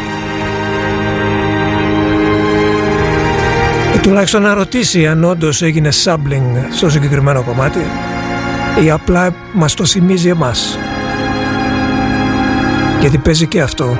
ή 3.95 3.99
τουλάχιστον 3.99 4.41
να 4.41 4.53
ρωτήσει 4.53 5.07
αν 5.07 5.23
όντως 5.23 5.61
έγινε 5.61 5.89
sampling 6.03 6.75
στο 6.75 6.89
συγκεκριμένο 6.89 7.43
κομμάτι 7.43 7.79
ή 8.83 8.89
απλά 8.89 9.35
μας 9.53 9.73
το 9.73 9.85
θυμίζει 9.85 10.29
εμάς. 10.29 10.77
Γιατί 12.99 13.17
παίζει 13.17 13.47
και 13.47 13.61
αυτό 13.61 13.97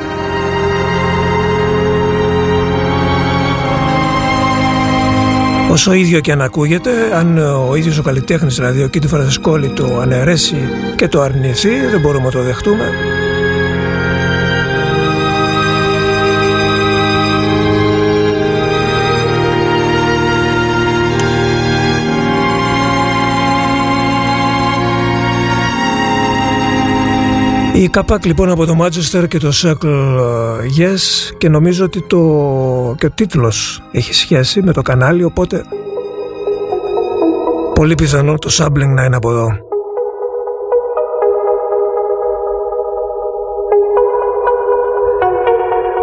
Όσο 5.76 5.94
ίδιο 5.94 6.20
και 6.20 6.32
αν 6.32 6.42
ακούγεται, 6.42 6.92
αν 7.14 7.38
ο 7.38 7.76
ίδιος 7.76 7.98
ο 7.98 8.04
καλλιτέχνης, 8.04 8.56
δηλαδή 8.56 8.84
ο 8.84 8.88
Κίτι 8.88 9.08
Φρανσισκόλη 9.08 9.70
το 9.70 10.00
αναιρέσει 10.00 10.70
και 10.96 11.08
το 11.08 11.22
αρνηθεί, 11.22 11.80
δεν 11.92 12.00
μπορούμε 12.00 12.26
να 12.26 12.32
το 12.32 12.42
δεχτούμε. 12.42 12.86
Η 27.78 27.90
ΚΑΠΑΚ 27.90 28.26
λοιπόν 28.26 28.50
από 28.50 28.66
το 28.66 28.76
Manchester 28.82 29.28
και 29.28 29.40
το 29.40 29.52
Circle 29.54 30.18
Yes 30.80 31.34
και 31.38 31.50
νομίζω 31.50 31.86
ότι 31.86 32.02
το 32.02 32.18
και 32.98 33.06
ο 33.06 33.12
τίτλος 33.16 33.82
έχει 33.92 34.14
σχέση 34.14 34.62
με 34.62 34.72
το 34.72 34.82
κανάλι 34.82 35.24
οπότε 35.24 35.64
πολύ 37.74 37.96
πιθανό 37.96 38.38
το 38.38 38.50
sampling 38.52 38.94
να 38.96 39.04
είναι 39.04 39.16
από 39.16 39.30
εδώ. 39.30 39.48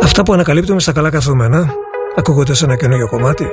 Αυτά 0.03 0.23
που 0.23 0.33
ανακαλύπτουμε 0.33 0.81
στα 0.81 0.93
καλά 0.93 1.11
καθούμενα 1.11 1.75
ακούγονται 2.16 2.55
σε 2.55 2.64
ένα 2.64 2.77
καινούργιο 2.77 3.09
κομμάτι 3.09 3.47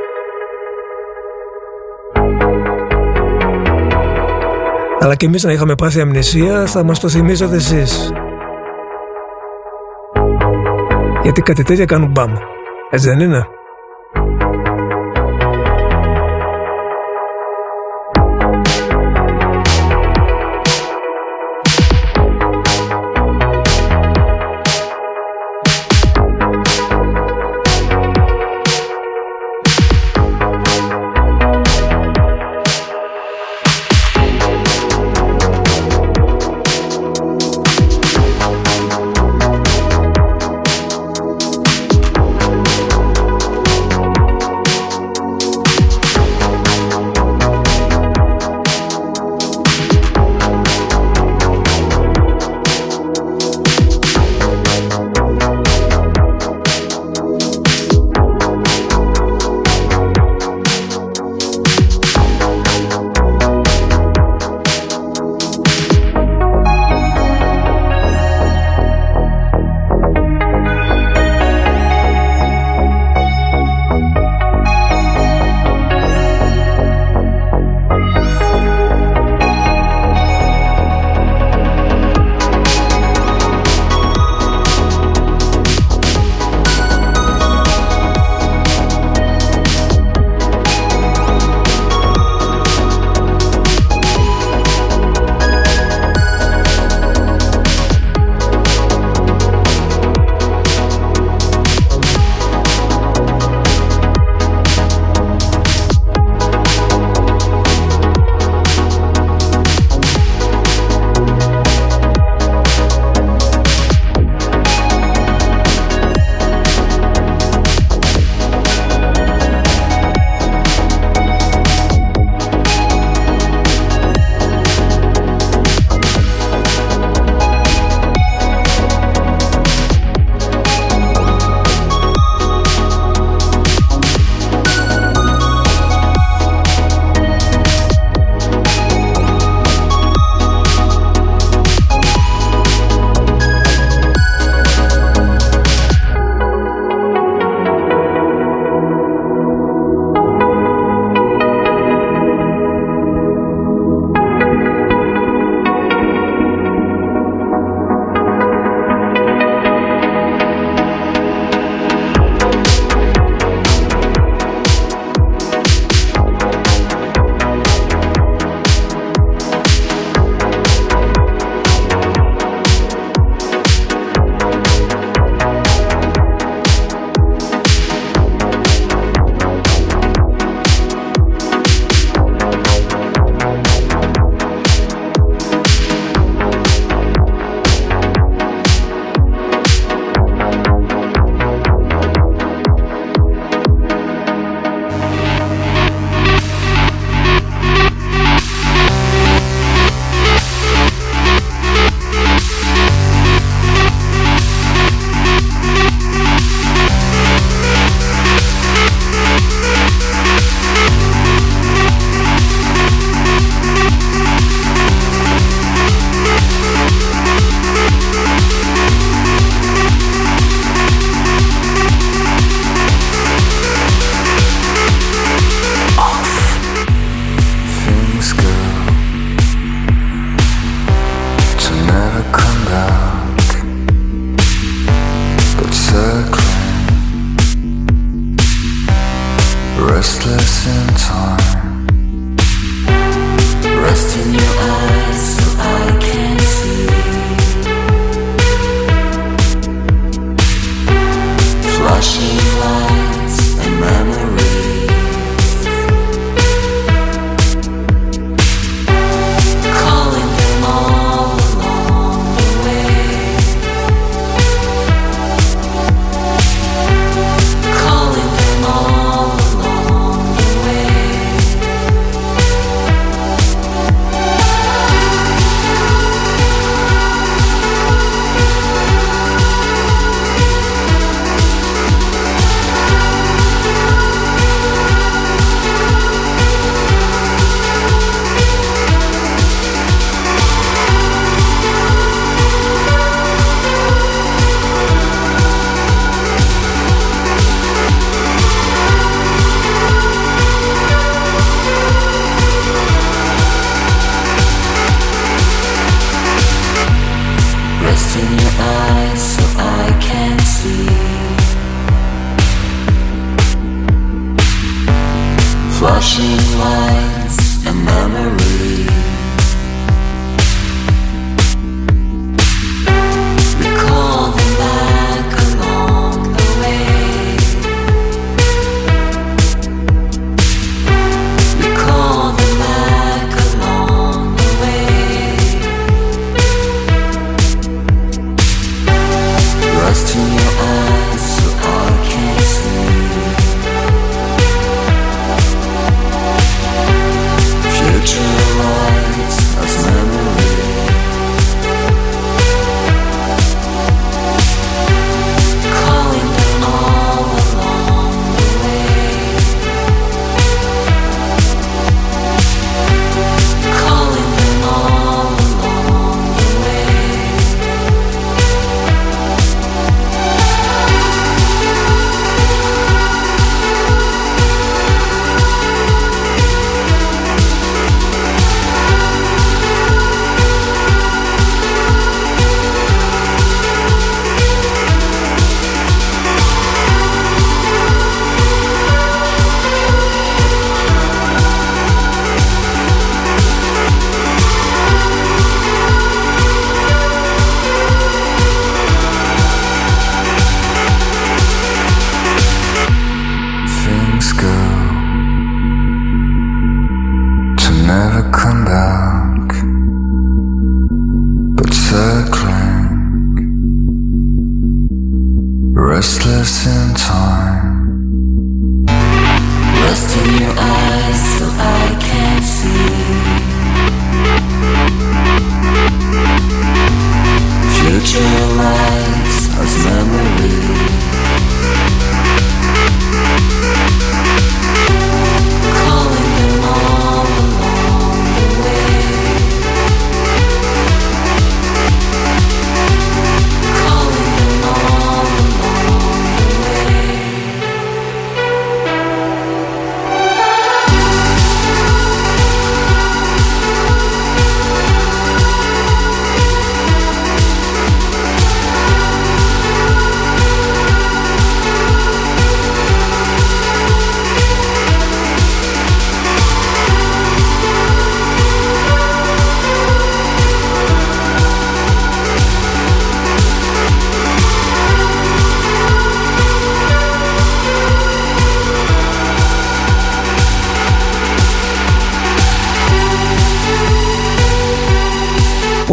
Αλλά 4.99 5.15
και 5.15 5.25
εμείς 5.25 5.43
να 5.43 5.51
είχαμε 5.51 5.75
πάθει 5.75 6.01
αμνησία 6.01 6.65
θα 6.65 6.83
μας 6.83 6.99
το 6.99 7.09
θυμίζατε 7.09 7.55
εσείς. 7.55 8.11
Γιατί 11.23 11.41
κάτι 11.41 11.63
τέτοια 11.63 11.85
κάνουν 11.85 12.11
μπαμ. 12.11 12.33
Έτσι 12.89 13.09
δεν 13.09 13.19
είναι; 13.19 13.47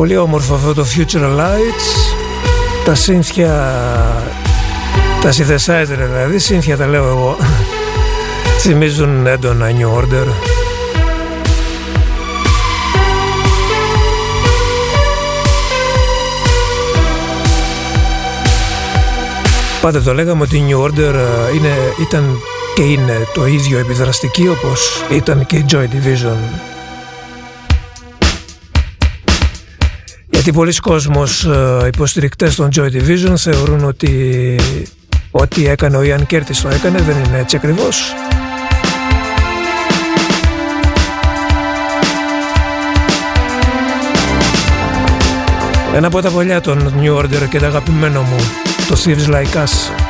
Πολύ 0.07 0.19
όμορφο 0.19 0.55
αυτό 0.55 0.75
το 0.75 0.87
Future 0.97 1.39
Lights. 1.39 2.17
Τα 2.85 2.95
σύνθια 2.95 3.49
Τα 5.23 5.31
synthesizer 5.31 6.09
δηλαδή 6.13 6.39
Σύνθια 6.39 6.77
τα 6.77 6.87
λέω 6.87 7.07
εγώ 7.07 7.37
Θυμίζουν 8.63 9.27
έντονα 9.27 9.71
New 9.71 10.01
Order. 10.01 10.27
Πάντα 19.81 20.03
το 20.03 20.15
λέγαμε 20.15 20.43
ότι 20.43 20.57
η 20.57 20.65
New 20.69 20.85
Order 20.85 21.15
ε, 21.15 21.57
είναι, 21.57 21.75
ήταν 22.01 22.41
και 22.75 22.83
είναι 22.83 23.27
το 23.35 23.47
ίδιο 23.47 23.79
επιδραστική 23.79 24.49
όπως 24.49 25.05
ήταν 25.11 25.47
και 25.47 25.57
η 25.57 25.65
Joy 25.71 25.85
Division 25.85 26.66
Γιατί 30.47 30.61
πολλοί 30.61 30.75
κόσμος 30.75 31.45
ε, 31.45 31.87
υποστηρικτές 31.87 32.55
των 32.55 32.69
Joy 32.77 32.87
Division 32.87 33.35
θεωρούν 33.37 33.85
ότι 33.85 34.57
ό,τι 35.31 35.69
έκανε 35.69 35.97
ο 35.97 36.03
Ιαν 36.03 36.27
Κέρτης 36.27 36.61
το 36.61 36.69
έκανε, 36.69 36.99
δεν 36.99 37.17
είναι 37.25 37.39
έτσι 37.39 37.57
ακριβώς. 37.57 38.15
Ένα 45.95 46.07
από 46.07 46.21
τα 46.21 46.31
παλιά 46.31 46.61
των 46.61 46.95
New 47.03 47.17
Order 47.17 47.49
και 47.51 47.59
τα 47.59 47.67
αγαπημένο 47.67 48.23
μου, 48.23 48.37
το 48.89 48.97
Thieves 49.05 49.35
Like 49.35 49.63
Us. 49.63 50.06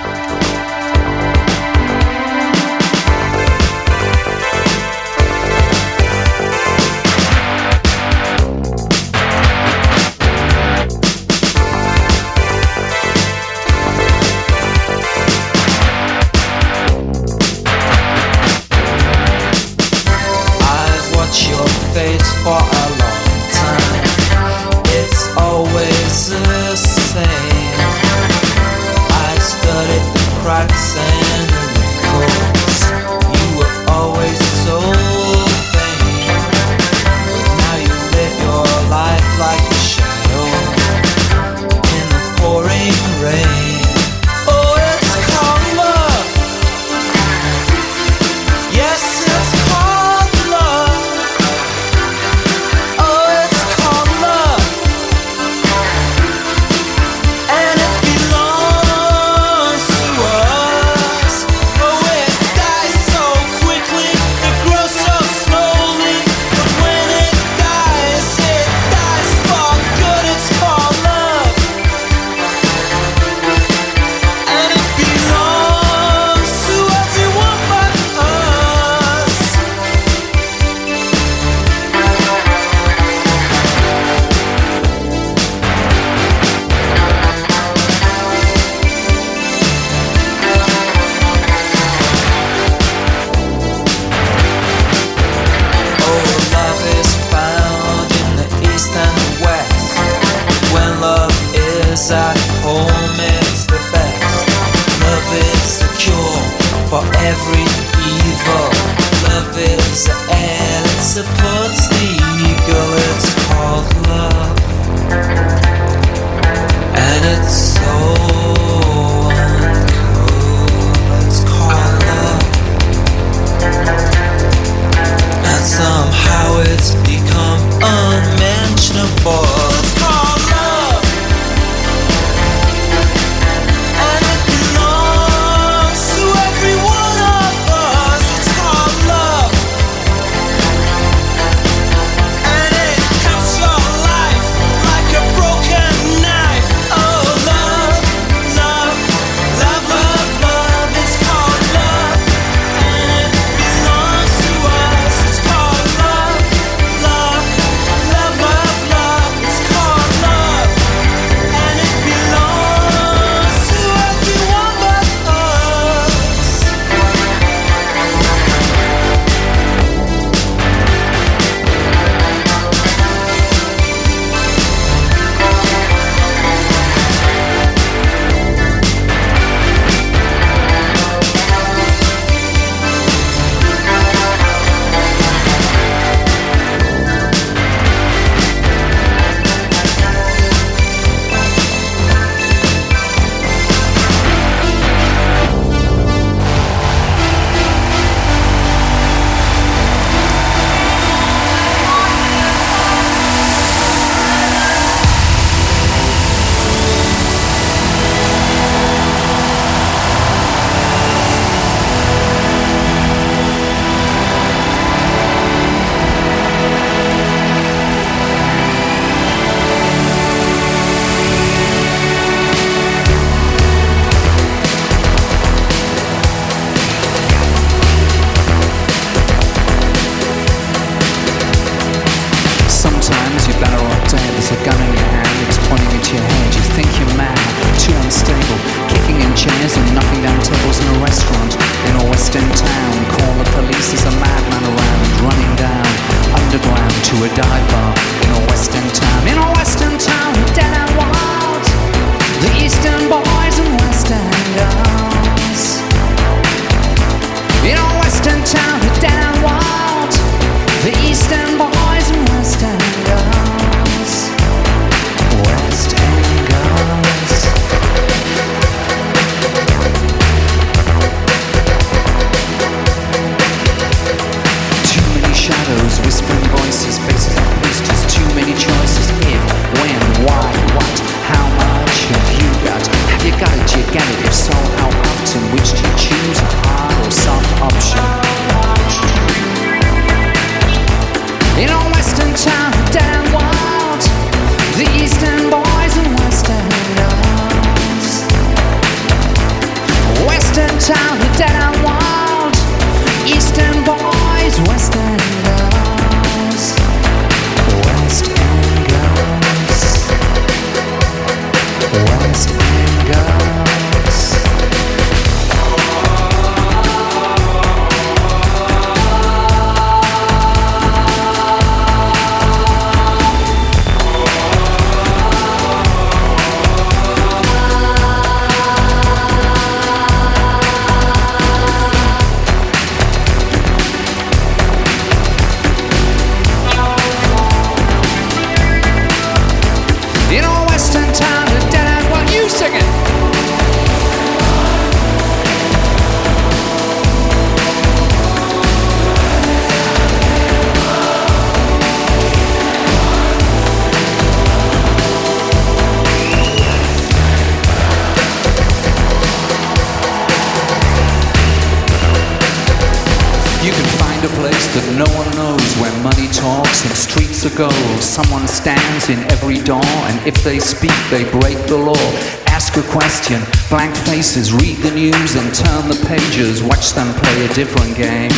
they 370.47 370.60
speak, 370.60 370.94
they 371.10 371.24
break 371.40 371.59
the 371.66 371.77
law. 371.77 372.06
Ask 372.47 372.77
a 372.77 372.82
question, 372.93 373.43
blank 373.68 373.97
faces, 373.97 374.52
read 374.52 374.77
the 374.77 374.93
news 374.93 375.35
and 375.35 375.52
turn 375.52 375.89
the 375.89 376.01
pages. 376.06 376.62
Watch 376.62 376.93
them 376.93 377.12
play 377.14 377.47
a 377.47 377.52
different 377.52 377.97
game, 377.97 378.31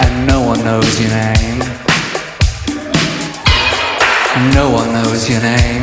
and 0.00 0.28
no 0.28 0.42
one 0.46 0.64
knows 0.64 1.00
your 1.00 1.10
name. 1.10 1.58
No 4.54 4.70
one 4.70 4.92
knows 4.92 5.28
your 5.28 5.42
name. 5.42 5.82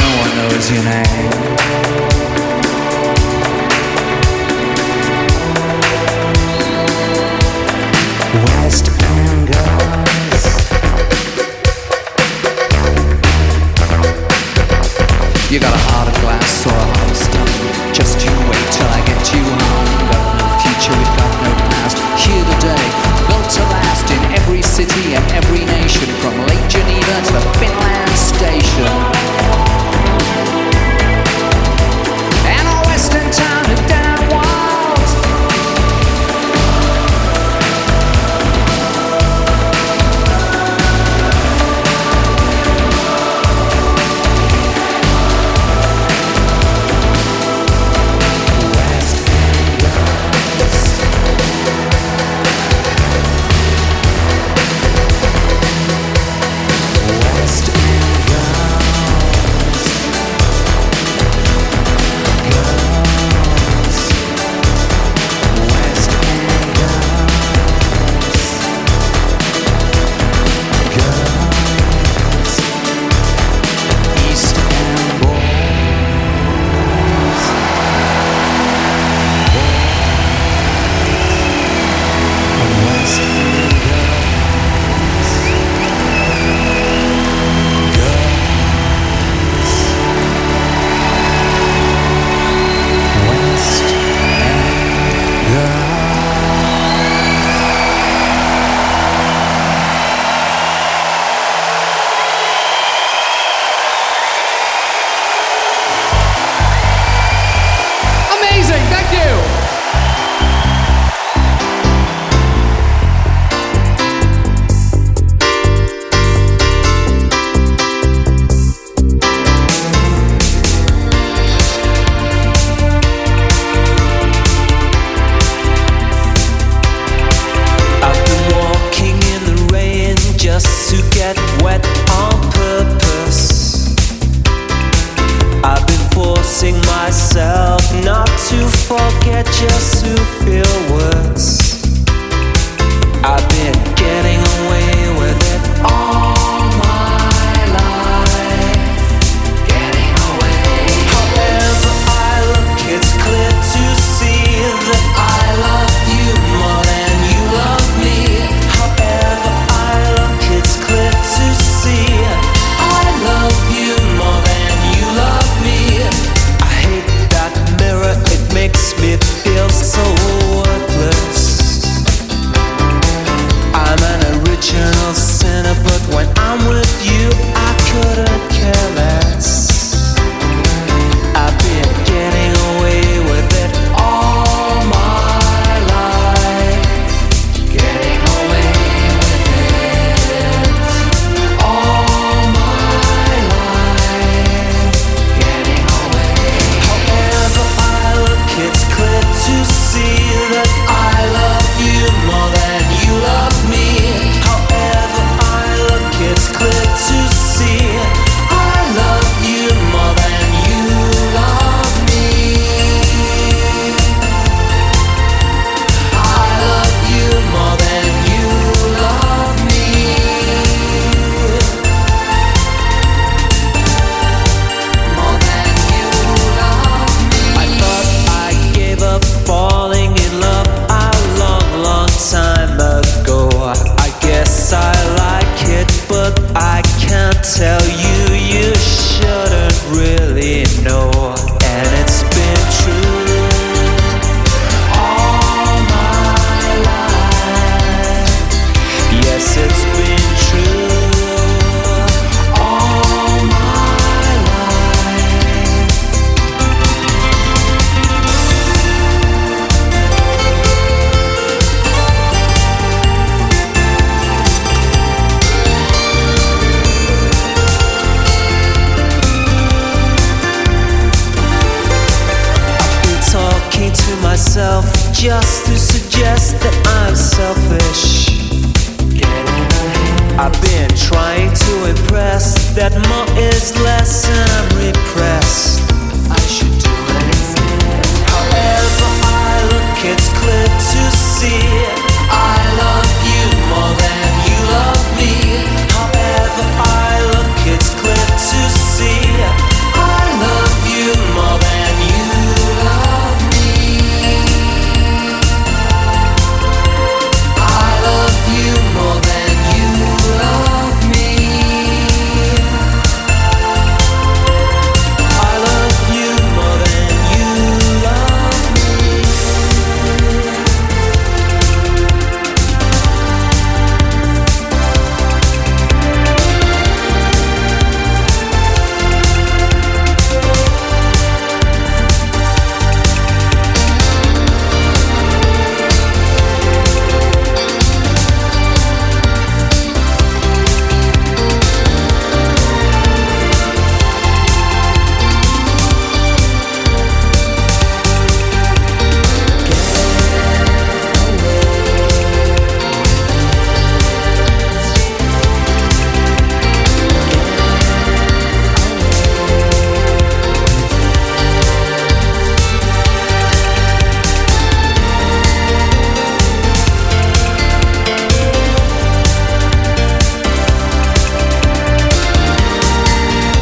No 0.00 0.08
one 0.22 0.32
knows 0.38 0.70
your 0.72 0.84
name. 0.84 1.77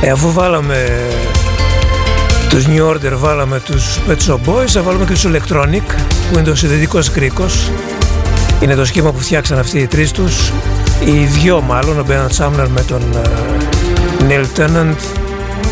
Ε, 0.06 0.10
αφού 0.10 0.32
βάλαμε 0.32 0.86
τους 2.48 2.66
New 2.66 2.90
Order, 2.90 3.12
βάλαμε 3.14 3.60
τους 3.60 3.98
Pet 4.08 4.30
Shop 4.30 4.34
Boys, 4.34 4.66
θα 4.66 4.82
βάλουμε 4.82 5.04
και 5.04 5.12
τους 5.12 5.26
Electronic, 5.26 5.82
που 6.30 6.38
είναι 6.38 6.42
το 6.42 6.54
συνδετικός 6.54 7.10
κρίκος. 7.10 7.70
Είναι 8.60 8.74
το 8.74 8.84
σχήμα 8.84 9.12
που 9.12 9.18
φτιάξαν 9.18 9.58
αυτοί 9.58 9.78
οι 9.78 9.86
τρεις 9.86 10.10
τους, 10.10 10.52
οι 11.04 11.24
δυο 11.24 11.60
μάλλον, 11.60 11.98
ο 11.98 12.04
Bernard 12.08 12.44
Sumner 12.44 12.66
με 12.74 12.80
τον 12.88 13.02
ε, 13.12 14.28
Neil 14.28 14.60
Tennant 14.60 14.94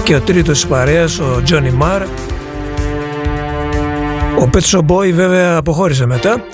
και 0.02 0.14
ο 0.14 0.20
τρίτος 0.20 0.54
της 0.54 0.66
παρέας, 0.66 1.18
ο 1.18 1.42
Johnny 1.48 1.82
Marr. 1.82 2.02
Ο 4.40 4.48
Pet 4.52 4.62
Shop 4.70 4.86
Boy 4.86 5.12
βέβαια 5.12 5.56
αποχώρησε 5.56 6.06
μετά. 6.06 6.44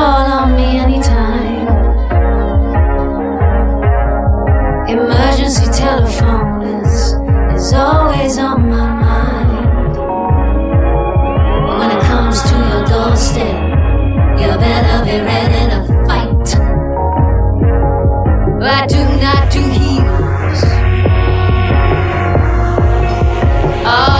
call 0.00 0.32
on 0.38 0.56
me 0.56 0.78
anytime. 0.84 1.66
Emergency 4.88 5.66
telephone 5.72 6.62
is, 6.62 6.94
is 7.54 7.72
always 7.74 8.38
on 8.38 8.58
my 8.70 8.86
mind. 9.04 9.94
But 11.66 11.74
when 11.80 11.90
it 11.96 12.02
comes 12.10 12.40
to 12.48 12.54
your 12.70 12.82
doorstep, 12.92 13.56
you 14.40 14.48
better 14.64 14.96
be 15.04 15.16
ready 15.32 15.62
to 15.72 15.80
fight. 16.06 16.48
I 18.78 18.86
do 18.94 19.02
not 19.24 19.42
do 19.52 19.62
heels. 19.80 20.60
Oh. 23.92 24.19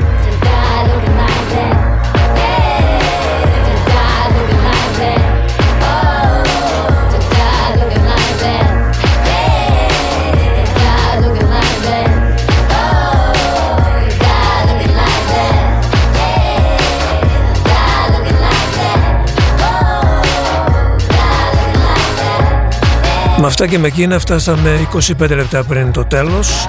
Με 23.41 23.47
αυτά 23.47 23.67
και 23.67 23.79
με 23.79 23.87
εκείνα 23.87 24.19
φτάσαμε 24.19 24.87
25 25.19 25.29
λεπτά 25.29 25.63
πριν 25.63 25.91
το 25.91 26.05
τέλος. 26.05 26.67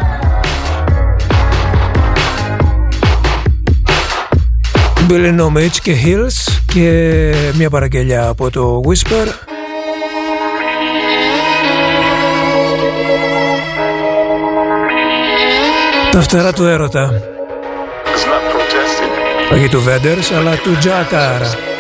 Billy 5.09 5.41
Nomage 5.41 5.77
και 5.83 5.97
Hills 6.05 6.63
και 6.67 7.35
μια 7.57 7.71
παραγγελιά 7.71 8.29
από 8.29 8.51
το 8.51 8.81
Whisper. 8.89 9.27
Τα 16.11 16.21
φτερά 16.21 16.53
του 16.53 16.65
έρωτα. 16.65 17.23
Όχι 19.53 19.69
του 19.69 19.83
Βέντερς 19.83 20.33
αλλά 20.33 20.57
του 20.57 20.77
Τζάκαρα. 20.79 21.72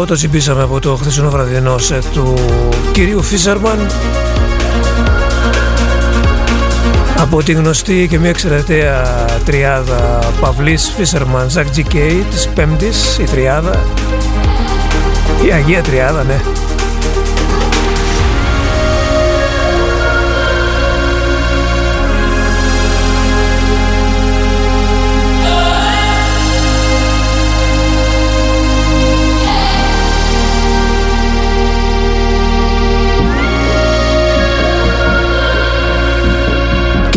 Αυτό 0.00 0.12
το 0.12 0.18
τσιμπήσαμε 0.18 0.62
από 0.62 0.80
το 0.80 0.96
χθεσινό 0.96 1.30
βραδινό 1.30 1.78
σετ 1.78 2.04
του 2.12 2.34
κυρίου 2.92 3.22
Φίσερμαν 3.22 3.86
από 7.18 7.42
τη 7.42 7.52
γνωστή 7.52 8.06
και 8.10 8.18
μια 8.18 8.28
εξαιρεταία 8.28 9.24
τριάδα 9.44 10.32
Παυλής 10.40 10.92
Φίσερμαν 10.96 11.50
Ζακ 11.50 11.70
Τζικέι 11.70 12.24
της 12.30 12.48
πέμπτης 12.48 13.18
η 13.18 13.22
τριάδα. 13.24 13.84
Η 15.46 15.52
Αγία 15.52 15.82
Τριάδα 15.82 16.24
ναι 16.24 16.40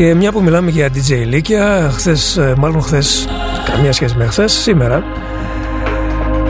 Και 0.03 0.15
μια 0.15 0.31
που 0.31 0.43
μιλάμε 0.43 0.69
για 0.69 0.89
DJ 0.93 1.25
Λίκια, 1.25 1.91
χθες, 1.93 2.38
ε, 2.38 2.53
μάλλον 2.57 2.81
χθες, 2.81 3.27
καμία 3.65 3.93
σχέση 3.93 4.15
με 4.17 4.25
χθες, 4.25 4.51
σήμερα, 4.51 5.03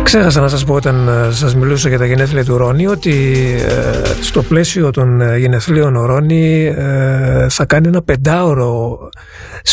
ξέχασα 0.03 0.41
να 0.41 0.47
σας 0.47 0.63
πω 0.63 0.73
όταν 0.73 1.07
ε, 1.07 1.31
σας 1.31 1.55
μιλούσα 1.55 1.89
για 1.89 1.97
τα 1.97 2.05
γενέθλια 2.05 2.45
του 2.45 2.57
Ρόνι 2.57 2.87
ότι 2.87 3.35
ε, 3.67 4.21
στο 4.21 4.43
πλαίσιο 4.43 4.91
των 4.91 5.37
γενεθλίων 5.37 5.95
ο 5.95 6.05
Ρόνι 6.05 6.73
θα 7.49 7.65
κάνει 7.65 7.87
ένα 7.87 8.01
πεντάωρο 8.01 8.99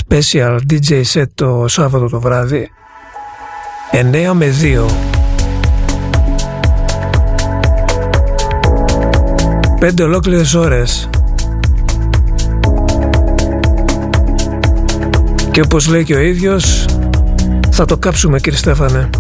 special 0.05 0.59
DJ 0.71 1.03
set 1.13 1.25
το 1.35 1.65
Σάββατο 1.69 2.09
το 2.09 2.21
βράδυ 2.21 2.71
9 3.93 4.33
με 4.33 4.55
2 4.63 4.85
Πέντε 9.79 10.03
ολόκληρες 10.03 10.55
ώρες 10.55 11.09
Και 15.61 15.67
όπως 15.67 15.89
λέει 15.89 16.05
και 16.05 16.15
ο 16.15 16.21
ίδιος 16.21 16.85
θα 17.71 17.85
το 17.85 17.97
κάψουμε 17.97 18.41
κύριε 18.41 18.59
Στέφανε. 18.59 19.11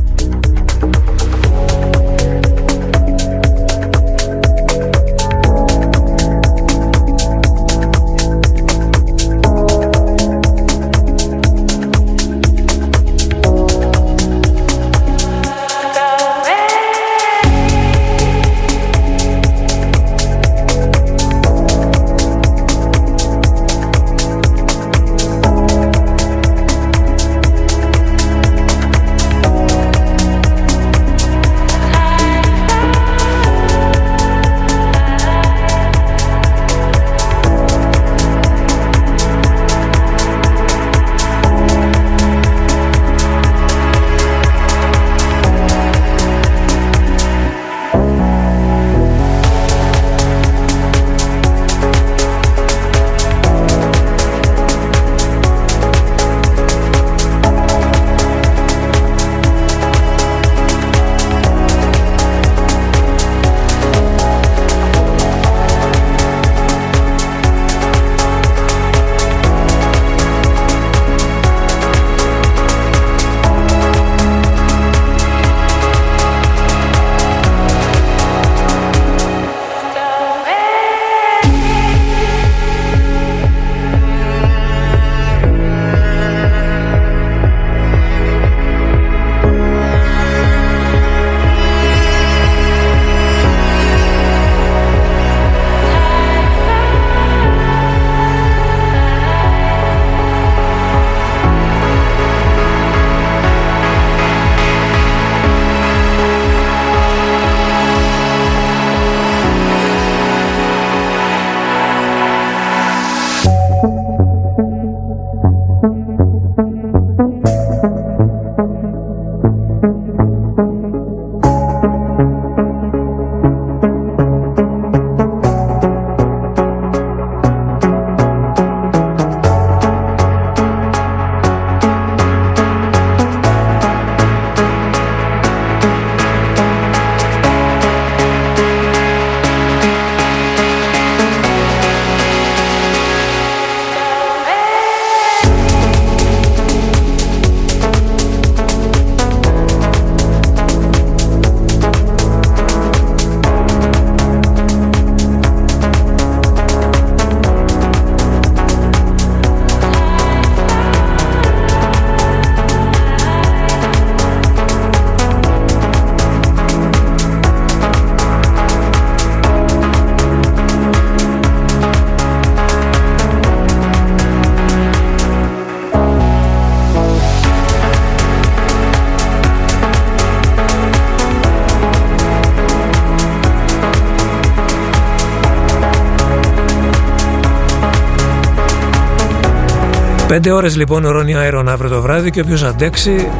Πέντε 190.31 190.51
ώρες 190.51 190.77
λοιπόν 190.77 191.05
ο 191.05 191.11
Ρόνι 191.11 191.35
Άιρον 191.35 191.69
αύριο 191.69 191.91
το 191.91 192.01
βράδυ 192.01 192.31
και 192.31 192.41
όποιος 192.41 192.63
αντέξει 192.63 193.31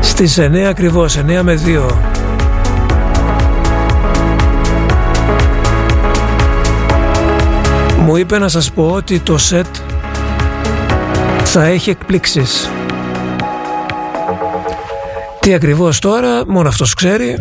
στις 0.00 0.38
9 0.38 0.56
ακριβώς, 0.56 1.18
9 1.18 1.42
με 1.42 1.60
2. 1.66 1.94
Μου 7.98 8.16
είπε 8.16 8.38
να 8.38 8.48
σας 8.48 8.70
πω 8.70 8.90
ότι 8.90 9.18
το 9.18 9.38
σετ 9.38 9.66
θα 11.44 11.64
έχει 11.64 11.90
εκπλήξεις. 11.90 12.70
Τι 15.40 15.54
ακριβώς 15.54 15.98
τώρα, 15.98 16.42
μόνο 16.46 16.68
αυτός 16.68 16.94
ξέρει. 16.94 17.36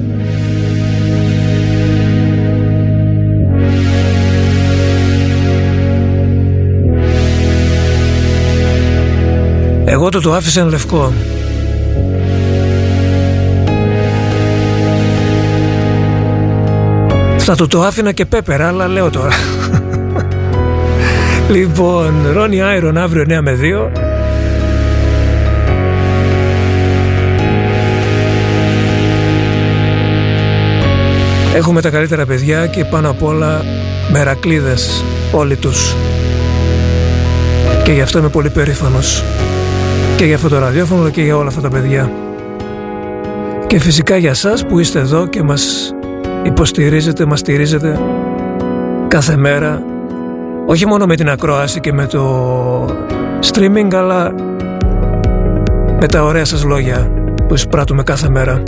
Εγώ 9.85 10.09
το 10.09 10.21
το 10.21 10.33
άφησα 10.33 10.61
εν 10.61 10.67
λευκό. 10.69 11.13
Θα 17.37 17.55
του 17.55 17.67
το 17.67 17.81
άφηνα 17.81 18.11
και 18.11 18.25
πέπερα, 18.25 18.67
αλλά 18.67 18.87
λέω 18.87 19.09
τώρα. 19.09 19.31
λοιπόν, 21.55 22.13
Ρόνι 22.33 22.61
Άιρον 22.61 22.97
αύριο 22.97 23.23
9 23.23 23.39
με 23.41 23.57
2. 23.61 24.05
Έχουμε 31.55 31.81
τα 31.81 31.89
καλύτερα 31.89 32.25
παιδιά 32.25 32.67
και 32.67 32.85
πάνω 32.85 33.09
απ' 33.09 33.23
όλα 33.23 33.65
μερακλείδες 34.11 35.03
όλοι 35.31 35.55
τους. 35.55 35.95
Και 37.83 37.91
γι' 37.91 38.01
αυτό 38.01 38.17
είμαι 38.17 38.29
πολύ 38.29 38.49
περήφανος. 38.49 39.23
Και 40.15 40.25
για 40.25 40.35
αυτό 40.35 40.49
το 40.49 40.59
ραδιόφωνο 40.59 41.09
και 41.09 41.21
για 41.21 41.37
όλα 41.37 41.47
αυτά 41.47 41.61
τα 41.61 41.69
παιδιά. 41.69 42.11
Και 43.67 43.79
φυσικά 43.79 44.17
για 44.17 44.33
σας 44.33 44.65
που 44.65 44.79
είστε 44.79 44.99
εδώ 44.99 45.27
και 45.27 45.43
μας 45.43 45.93
υποστηρίζετε, 46.43 47.25
μας 47.25 47.39
στηρίζετε 47.39 47.99
κάθε 49.07 49.37
μέρα 49.37 49.83
όχι 50.65 50.85
μόνο 50.85 51.05
με 51.05 51.15
την 51.15 51.29
ακρόαση 51.29 51.79
και 51.79 51.93
με 51.93 52.05
το 52.05 52.85
streaming 53.53 53.93
αλλά 53.93 54.33
με 55.99 56.07
τα 56.07 56.23
ωραία 56.23 56.45
σας 56.45 56.63
λόγια 56.63 57.11
που 57.47 57.53
εισπράττουμε 57.53 58.03
κάθε 58.03 58.29
μέρα. 58.29 58.63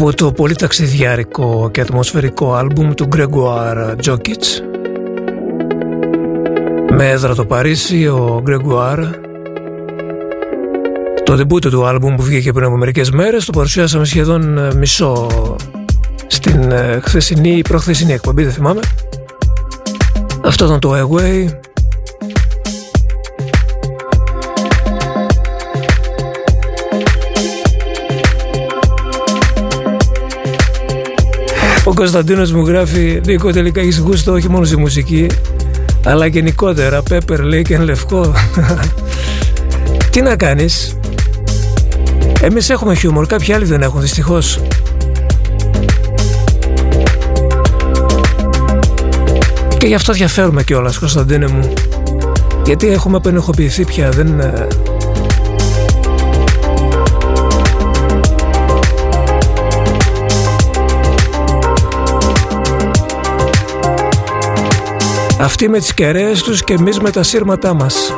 Από 0.00 0.14
το 0.14 0.32
πολύ 0.32 0.54
ταξιδιάρικο 0.54 1.70
και 1.72 1.80
ατμοσφαιρικό 1.80 2.54
άλμπουμ 2.54 2.92
του 2.92 3.08
Gregoire 3.16 3.94
Jokic. 4.04 4.44
Με 6.90 7.10
έδρα 7.10 7.34
το 7.34 7.44
Παρίσι 7.44 8.06
ο 8.06 8.42
Gregoire. 8.46 9.10
Το 11.24 11.34
ντεμπούτο 11.34 11.70
του 11.70 11.86
άλμπουμ 11.86 12.14
που 12.14 12.22
βγήκε 12.22 12.52
πριν 12.52 12.66
από 12.66 12.76
μερικές 12.76 13.10
μέρες 13.10 13.44
το 13.44 13.52
παρουσιάσαμε 13.52 14.04
σχεδόν 14.04 14.58
ε, 14.58 14.74
μισό 14.74 15.26
στην 16.26 16.70
ε, 16.70 17.00
χθεσινή 17.02 17.56
ή 17.56 17.62
προχθεσινή 17.62 18.12
εκπομπή 18.12 18.42
δεν 18.42 18.52
θυμάμαι. 18.52 18.80
Αυτό 20.44 20.64
ήταν 20.64 20.80
το 20.80 20.92
Away 20.92 21.59
Ο 31.90 31.94
Κωνσταντίνος 31.94 32.52
μου 32.52 32.66
γράφει 32.66 33.20
Νίκο 33.26 33.52
τελικά 33.52 33.80
έχεις 33.80 33.98
γούστο 33.98 34.32
όχι 34.32 34.48
μόνο 34.48 34.64
στη 34.64 34.76
μουσική 34.76 35.26
αλλά 36.04 36.26
γενικότερα 36.26 37.02
Πέπερ 37.02 37.42
λέει 37.42 37.62
και 37.62 37.78
λευκό 37.78 38.32
Τι 40.10 40.20
να 40.20 40.36
κάνεις; 40.36 40.96
Εμείς 42.40 42.70
έχουμε 42.70 42.94
χιούμορ 42.94 43.26
Κάποιοι 43.26 43.52
άλλοι 43.52 43.64
δεν 43.64 43.82
έχουν 43.82 44.00
δυστυχώς. 44.00 44.60
Και 49.78 49.86
γι' 49.86 49.94
αυτό 49.94 50.12
διαφέρουμε 50.12 50.62
κιόλας 50.62 50.98
Κωνσταντίνε 50.98 51.46
μου. 51.46 51.72
Γιατί 52.64 52.88
έχουμε 52.88 53.16
απενεχοποιηθεί 53.16 53.84
πια 53.84 54.10
Δεν 54.10 54.40
Αυτοί 65.42 65.68
με 65.68 65.78
τις 65.78 65.94
κεραίες 65.94 66.42
τους 66.42 66.64
και 66.64 66.72
εμείς 66.72 67.00
με 67.00 67.10
τα 67.10 67.22
σύρματά 67.22 67.74
μας. 67.74 68.14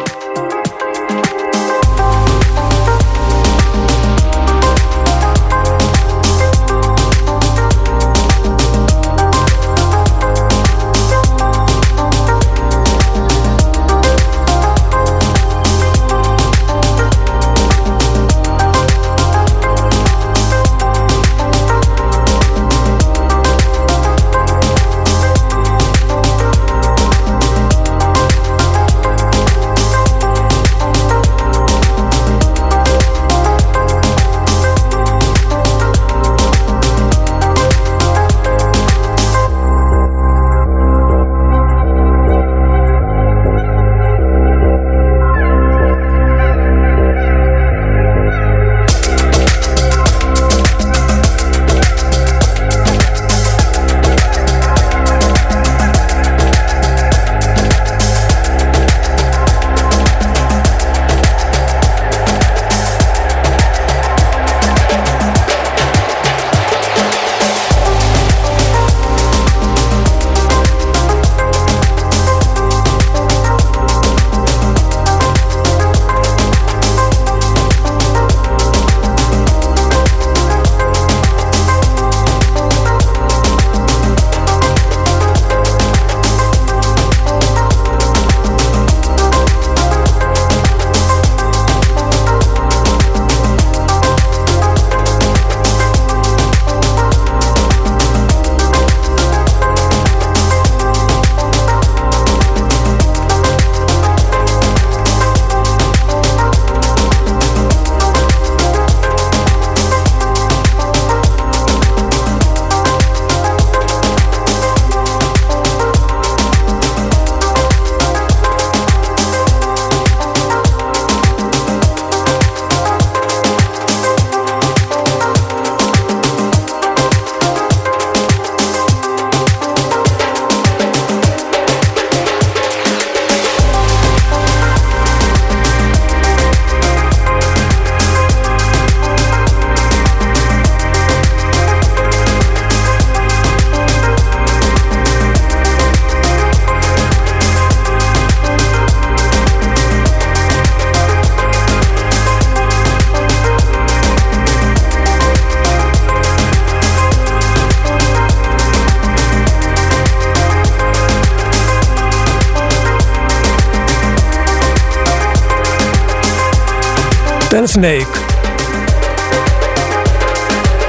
Snake. 167.74 168.16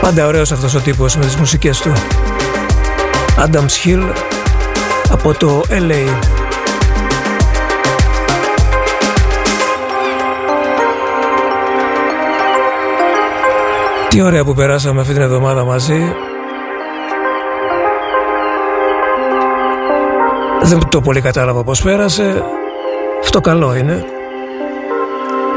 Πάντα 0.01 0.25
ωραίος 0.25 0.51
αυτός 0.51 0.75
ο 0.75 0.79
τύπος 0.79 1.17
με 1.17 1.25
τις 1.25 1.35
μουσικές 1.35 1.81
του. 1.81 1.93
Adams 3.37 3.85
Hill 3.85 4.13
από 5.11 5.33
το 5.33 5.61
LA. 5.69 6.17
Τι 14.09 14.21
ωραία 14.21 14.43
που 14.43 14.53
περάσαμε 14.53 15.01
αυτή 15.01 15.13
την 15.13 15.21
εβδομάδα 15.21 15.63
μαζί. 15.63 16.13
Δεν 20.61 20.79
το 20.89 21.01
πολύ 21.01 21.21
κατάλαβα 21.21 21.63
πώς 21.63 21.81
πέρασε. 21.81 22.43
Αυτό 23.21 23.41
καλό 23.41 23.75
είναι. 23.75 24.12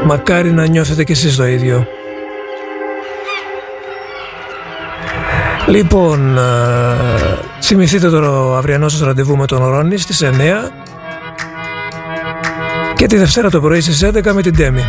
Μακάρι 0.07 0.51
να 0.51 0.65
νιώθετε 0.67 1.03
κι 1.03 1.11
εσείς 1.11 1.35
το 1.35 1.45
ίδιο. 1.45 1.87
Λοιπόν, 5.67 6.39
θυμηθείτε 7.61 8.09
το 8.09 8.55
αυριανός 8.55 8.91
σας 8.91 9.01
ραντεβού 9.01 9.37
με 9.37 9.45
τον 9.45 9.65
Ρόνι 9.65 9.97
στις 9.97 10.23
9 10.23 10.71
και 12.95 13.05
τη 13.05 13.17
Δευτέρα 13.17 13.49
το 13.49 13.61
πρωί 13.61 13.81
στις 13.81 14.03
11 14.03 14.33
με 14.33 14.41
την 14.41 14.55
Τέμι. 14.55 14.83